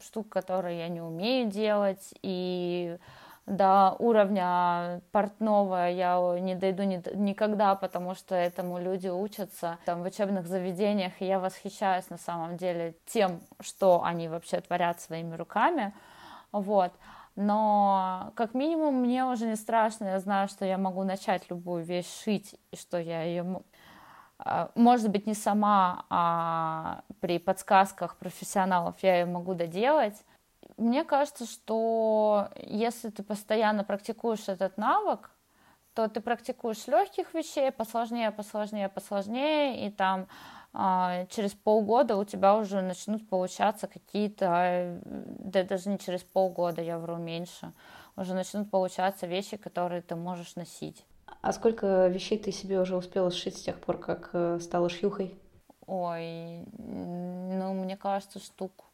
штук, 0.04 0.28
которые 0.28 0.80
я 0.80 0.90
не 0.90 1.02
умею 1.02 1.50
делать, 1.50 2.14
и 2.22 2.98
до 3.46 3.96
уровня 4.00 5.02
портного 5.14 5.90
я 5.90 6.20
не 6.40 6.56
дойду 6.56 6.84
ни, 6.84 7.02
никогда, 7.16 7.76
потому 7.76 8.14
что 8.14 8.36
этому 8.36 8.78
люди 8.80 9.08
учатся. 9.08 9.78
Там 9.86 10.04
в 10.04 10.06
учебных 10.06 10.46
заведениях, 10.48 11.14
и 11.22 11.26
я 11.26 11.40
восхищаюсь 11.40 12.10
на 12.10 12.18
самом 12.18 12.58
деле 12.58 12.96
тем, 13.06 13.40
что 13.62 14.04
они 14.04 14.28
вообще 14.28 14.60
творят 14.60 15.00
своими 15.00 15.36
руками, 15.36 15.94
вот 16.52 16.92
но 17.38 18.32
как 18.36 18.56
минимум 18.56 18.96
мне 18.96 19.24
уже 19.24 19.46
не 19.46 19.56
страшно, 19.56 20.06
я 20.06 20.20
знаю, 20.20 20.48
что 20.48 20.66
я 20.66 20.80
могу 20.80 21.04
начать 21.04 21.50
любую 21.52 21.84
вещь 21.84 22.24
шить, 22.24 22.56
и 22.72 22.76
что 22.76 22.98
я 22.98 23.22
ее, 23.22 23.62
а, 24.40 24.72
может 24.74 25.12
быть, 25.12 25.28
не 25.28 25.36
сама, 25.36 26.06
а 26.10 27.04
при 27.22 27.38
подсказках 27.38 28.16
профессионалов 28.16 28.96
я 29.04 29.20
ее 29.20 29.26
могу 29.28 29.54
доделать. 29.54 30.16
Мне 30.78 31.04
кажется, 31.04 31.46
что 31.46 32.50
если 32.56 33.12
ты 33.12 33.22
постоянно 33.22 33.84
практикуешь 33.84 34.48
этот 34.50 34.78
навык, 34.78 35.30
то 35.94 36.08
ты 36.08 36.22
практикуешь 36.22 36.88
легких 36.88 37.36
вещей, 37.36 37.72
посложнее, 37.72 38.32
посложнее, 38.32 38.90
посложнее, 38.90 39.86
и 39.86 39.92
там 39.92 40.28
через 41.30 41.54
полгода 41.54 42.18
у 42.18 42.24
тебя 42.24 42.56
уже 42.56 42.82
начнут 42.82 43.28
получаться 43.28 43.88
какие-то, 43.88 45.00
да 45.04 45.64
даже 45.64 45.90
не 45.90 45.98
через 45.98 46.22
полгода, 46.22 46.82
я 46.82 47.00
вру 47.00 47.16
меньше, 47.16 47.74
уже 48.16 48.36
начнут 48.36 48.70
получаться 48.70 49.26
вещи, 49.26 49.58
которые 49.58 50.02
ты 50.02 50.16
можешь 50.16 50.56
носить. 50.56 51.04
А 51.42 51.52
сколько 51.52 52.08
вещей 52.08 52.38
ты 52.38 52.52
себе 52.52 52.80
уже 52.80 52.96
успела 52.96 53.32
сшить 53.32 53.58
с 53.58 53.62
тех 53.62 53.80
пор, 53.80 53.98
как 53.98 54.30
э, 54.34 54.60
стала 54.60 54.90
шьюхой? 54.90 55.34
Ой, 55.88 56.64
ну, 56.78 57.74
мне 57.74 57.98
кажется, 57.98 58.40
штук, 58.40 58.86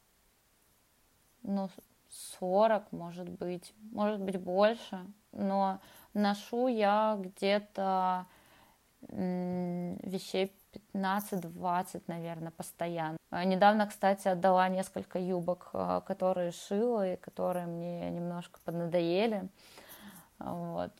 ну, 1.41 1.69
40, 2.39 2.91
может 2.91 3.27
быть, 3.27 3.73
может 3.91 4.21
быть, 4.21 4.37
больше, 4.37 5.05
но 5.31 5.79
ношу 6.13 6.67
я 6.67 7.17
где-то 7.19 8.25
вещей 9.09 10.53
15-20, 10.93 12.03
наверное, 12.07 12.51
постоянно. 12.51 13.17
А 13.29 13.43
недавно, 13.45 13.87
кстати, 13.87 14.27
отдала 14.27 14.69
несколько 14.69 15.19
юбок, 15.19 15.69
а, 15.73 16.01
которые 16.01 16.51
шила 16.51 17.13
и 17.13 17.17
которые 17.17 17.65
мне 17.65 18.09
немножко 18.09 18.59
поднадоели. 18.63 19.49
Вот. 20.39 20.91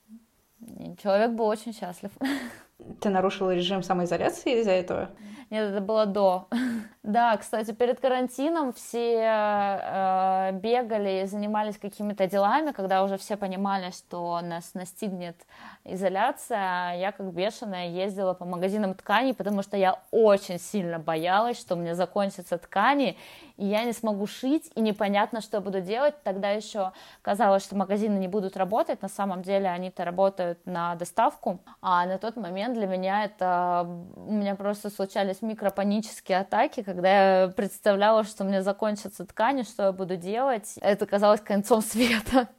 И 0.60 0.96
человек 1.02 1.32
был 1.32 1.46
очень 1.46 1.74
счастлив. 1.74 2.12
Ты 3.00 3.10
нарушила 3.10 3.54
режим 3.54 3.84
самоизоляции 3.84 4.60
из-за 4.60 4.72
этого? 4.72 5.10
Нет, 5.50 5.72
это 5.72 5.82
было 5.82 6.06
до. 6.06 6.48
Да, 7.04 7.36
кстати, 7.36 7.72
перед 7.74 8.00
карантином 8.00 8.72
все 8.72 9.20
э, 9.20 10.52
бегали 10.54 11.24
и 11.24 11.26
занимались 11.26 11.78
какими-то 11.78 12.28
делами, 12.28 12.72
когда 12.72 13.04
уже 13.04 13.18
все 13.18 13.36
понимали, 13.36 13.92
что 13.92 14.40
нас 14.40 14.74
настигнет 14.74 15.36
изоляция. 15.84 16.96
Я 16.96 17.12
как 17.12 17.34
бешеная 17.34 17.90
ездила 17.90 18.34
по 18.34 18.46
магазинам 18.46 18.94
тканей, 18.94 19.34
потому 19.34 19.64
что 19.64 19.76
я 19.76 20.00
очень 20.12 20.60
сильно 20.60 20.98
боялась, 20.98 21.60
что 21.60 21.76
у 21.76 21.78
меня 21.78 21.94
закончатся 21.94 22.58
ткани, 22.58 23.18
и 23.58 23.66
я 23.66 23.84
не 23.84 23.92
смогу 23.92 24.26
шить, 24.26 24.72
и 24.74 24.80
непонятно, 24.80 25.42
что 25.42 25.58
я 25.58 25.62
буду 25.62 25.82
делать. 25.82 26.16
Тогда 26.24 26.52
еще 26.52 26.94
казалось, 27.22 27.66
что 27.66 27.76
магазины 27.76 28.18
не 28.18 28.30
будут 28.30 28.56
работать. 28.56 29.02
На 29.02 29.10
самом 29.10 29.42
деле 29.42 29.68
они-то 29.68 30.06
работают 30.06 30.66
на 30.66 30.96
доставку. 30.96 31.60
А 31.82 32.06
на 32.06 32.18
тот 32.18 32.38
момент 32.38 32.62
для 32.69 32.88
меня 32.88 33.26
это... 33.26 33.88
У 34.15 34.32
меня 34.32 34.56
просто 34.56 34.89
случались 34.89 35.41
микропанические 35.41 36.39
атаки, 36.39 36.84
когда 36.84 37.43
я 37.43 37.47
представляла, 37.47 38.23
что 38.23 38.43
мне 38.43 38.62
закончатся 38.62 39.26
ткани, 39.26 39.63
что 39.63 39.84
я 39.84 39.91
буду 39.91 40.15
делать, 40.15 40.76
это 40.82 41.06
казалось 41.06 41.41
концом 41.41 41.82
света. 41.84 42.49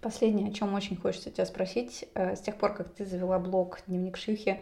Последнее, 0.00 0.48
о 0.48 0.52
чем 0.52 0.74
очень 0.74 0.96
хочется 0.96 1.30
тебя 1.30 1.44
спросить, 1.44 2.08
э, 2.14 2.36
с 2.36 2.40
тех 2.40 2.56
пор, 2.56 2.74
как 2.74 2.88
ты 2.88 3.04
завела 3.04 3.38
блог 3.38 3.80
«Дневник 3.86 4.16
Шюхи», 4.16 4.60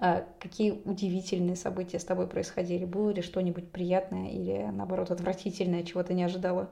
э, 0.00 0.24
какие 0.38 0.70
удивительные 0.84 1.56
события 1.56 1.98
с 1.98 2.04
тобой 2.04 2.26
происходили? 2.26 2.84
Было 2.84 3.10
ли 3.10 3.20
что-нибудь 3.20 3.70
приятное 3.70 4.30
или, 4.30 4.70
наоборот, 4.72 5.10
отвратительное, 5.10 5.82
чего 5.82 6.02
ты 6.02 6.14
не 6.14 6.24
ожидала? 6.24 6.70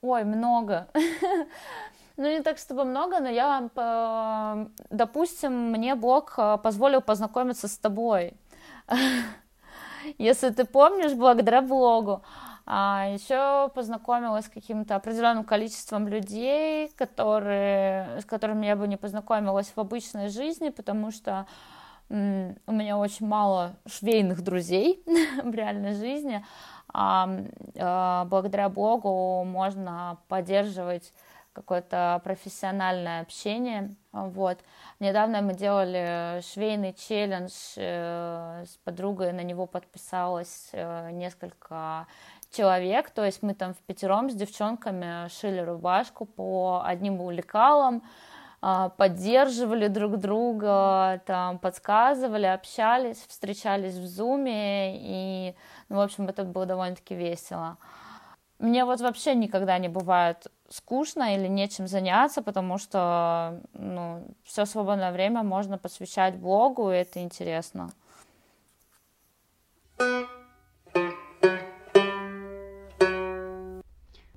Ой, 0.00 0.24
много. 0.24 0.88
Ну, 2.16 2.30
не 2.30 2.42
так, 2.42 2.58
чтобы 2.58 2.84
много, 2.84 3.18
но 3.18 3.28
я, 3.28 3.68
допустим, 4.90 5.72
мне 5.72 5.96
блог 5.96 6.34
э, 6.36 6.58
позволил 6.62 7.00
познакомиться 7.00 7.66
с 7.66 7.76
тобой. 7.76 8.34
Если 10.18 10.50
ты 10.50 10.64
помнишь, 10.64 11.14
благодаря 11.14 11.60
блогу. 11.60 12.22
А 12.66 13.08
еще 13.12 13.68
познакомилась 13.74 14.46
с 14.46 14.48
каким-то 14.48 14.96
определенным 14.96 15.44
количеством 15.44 16.08
людей, 16.08 16.88
которые, 16.96 18.20
с 18.20 18.24
которыми 18.24 18.66
я 18.66 18.76
бы 18.76 18.88
не 18.88 18.96
познакомилась 18.96 19.72
в 19.74 19.78
обычной 19.78 20.28
жизни, 20.28 20.70
потому 20.70 21.10
что 21.10 21.46
у 22.08 22.14
меня 22.14 22.96
очень 22.96 23.26
мало 23.26 23.74
швейных 23.86 24.42
друзей 24.42 25.02
в 25.42 25.54
реальной 25.54 25.94
жизни. 25.94 26.44
А, 26.92 27.28
а 27.76 28.24
благодаря 28.26 28.68
блогу 28.68 29.42
можно 29.44 30.18
поддерживать 30.28 31.12
какое-то 31.54 32.20
профессиональное 32.24 33.22
общение. 33.22 33.94
Вот. 34.12 34.58
Недавно 35.00 35.40
мы 35.40 35.54
делали 35.54 36.40
швейный 36.42 36.92
челлендж 36.92 37.52
э, 37.76 38.64
с 38.66 38.76
подругой, 38.84 39.32
на 39.32 39.42
него 39.42 39.66
подписалось 39.66 40.68
э, 40.72 41.10
несколько 41.12 42.06
человек, 42.50 43.10
то 43.10 43.24
есть 43.24 43.42
мы 43.42 43.54
там 43.54 43.74
в 43.74 43.78
пятером 43.78 44.30
с 44.30 44.34
девчонками 44.34 45.28
шили 45.28 45.60
рубашку 45.60 46.26
по 46.26 46.82
одним 46.84 47.30
лекалам, 47.30 48.02
э, 48.62 48.90
поддерживали 48.96 49.88
друг 49.88 50.16
друга, 50.18 51.20
там 51.26 51.58
подсказывали, 51.58 52.46
общались, 52.46 53.24
встречались 53.28 53.94
в 53.94 54.06
зуме, 54.06 54.96
и, 54.96 55.54
ну, 55.88 55.96
в 55.96 56.00
общем, 56.00 56.28
это 56.28 56.44
было 56.44 56.66
довольно-таки 56.66 57.14
весело. 57.14 57.78
Мне 58.58 58.84
вот 58.84 59.00
вообще 59.00 59.34
никогда 59.34 59.78
не 59.78 59.88
бывает 59.88 60.46
скучно 60.68 61.34
или 61.36 61.46
нечем 61.46 61.86
заняться, 61.86 62.42
потому 62.42 62.78
что 62.78 63.60
ну, 63.72 64.26
все 64.44 64.64
свободное 64.64 65.12
время 65.12 65.42
можно 65.42 65.78
посвящать 65.78 66.36
блогу, 66.36 66.90
и 66.90 66.96
это 66.96 67.20
интересно. 67.20 67.90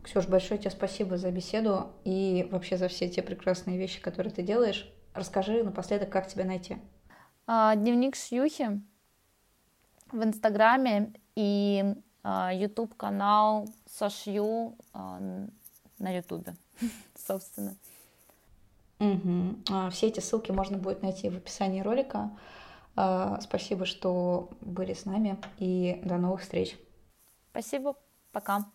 Ксюш, 0.04 0.28
большое 0.28 0.60
тебе 0.60 0.72
спасибо 0.72 1.18
за 1.18 1.32
беседу 1.32 1.92
и 2.06 2.48
вообще 2.52 2.78
за 2.78 2.88
все 2.88 3.10
те 3.10 3.22
прекрасные 3.22 3.78
вещи, 3.78 4.02
которые 4.02 4.34
ты 4.34 4.42
делаешь. 4.42 4.92
Расскажи 5.14 5.64
напоследок, 5.64 6.10
как 6.10 6.28
тебя 6.28 6.46
найти. 6.46 6.78
А, 7.46 7.76
дневник 7.76 8.16
Шьюхи 8.16 8.82
в 10.12 10.24
Инстаграме 10.24 11.14
и 11.36 11.96
YouTube 12.24 12.94
а, 12.94 12.98
канал 12.98 13.68
Сошью 13.86 14.78
а, 14.94 15.20
на 16.00 16.16
Ютубе, 16.16 16.56
собственно. 17.16 17.76
Угу. 19.00 19.90
Все 19.92 20.08
эти 20.08 20.20
ссылки 20.20 20.52
можно 20.52 20.78
будет 20.78 21.04
найти 21.04 21.30
в 21.30 21.38
описании 21.38 21.82
ролика. 21.82 22.32
Спасибо, 23.42 23.86
что 23.86 24.50
были 24.62 24.94
с 24.94 25.06
нами, 25.06 25.38
и 25.60 26.02
до 26.04 26.18
новых 26.18 26.42
встреч. 26.42 26.76
Спасибо, 27.52 27.96
пока. 28.32 28.66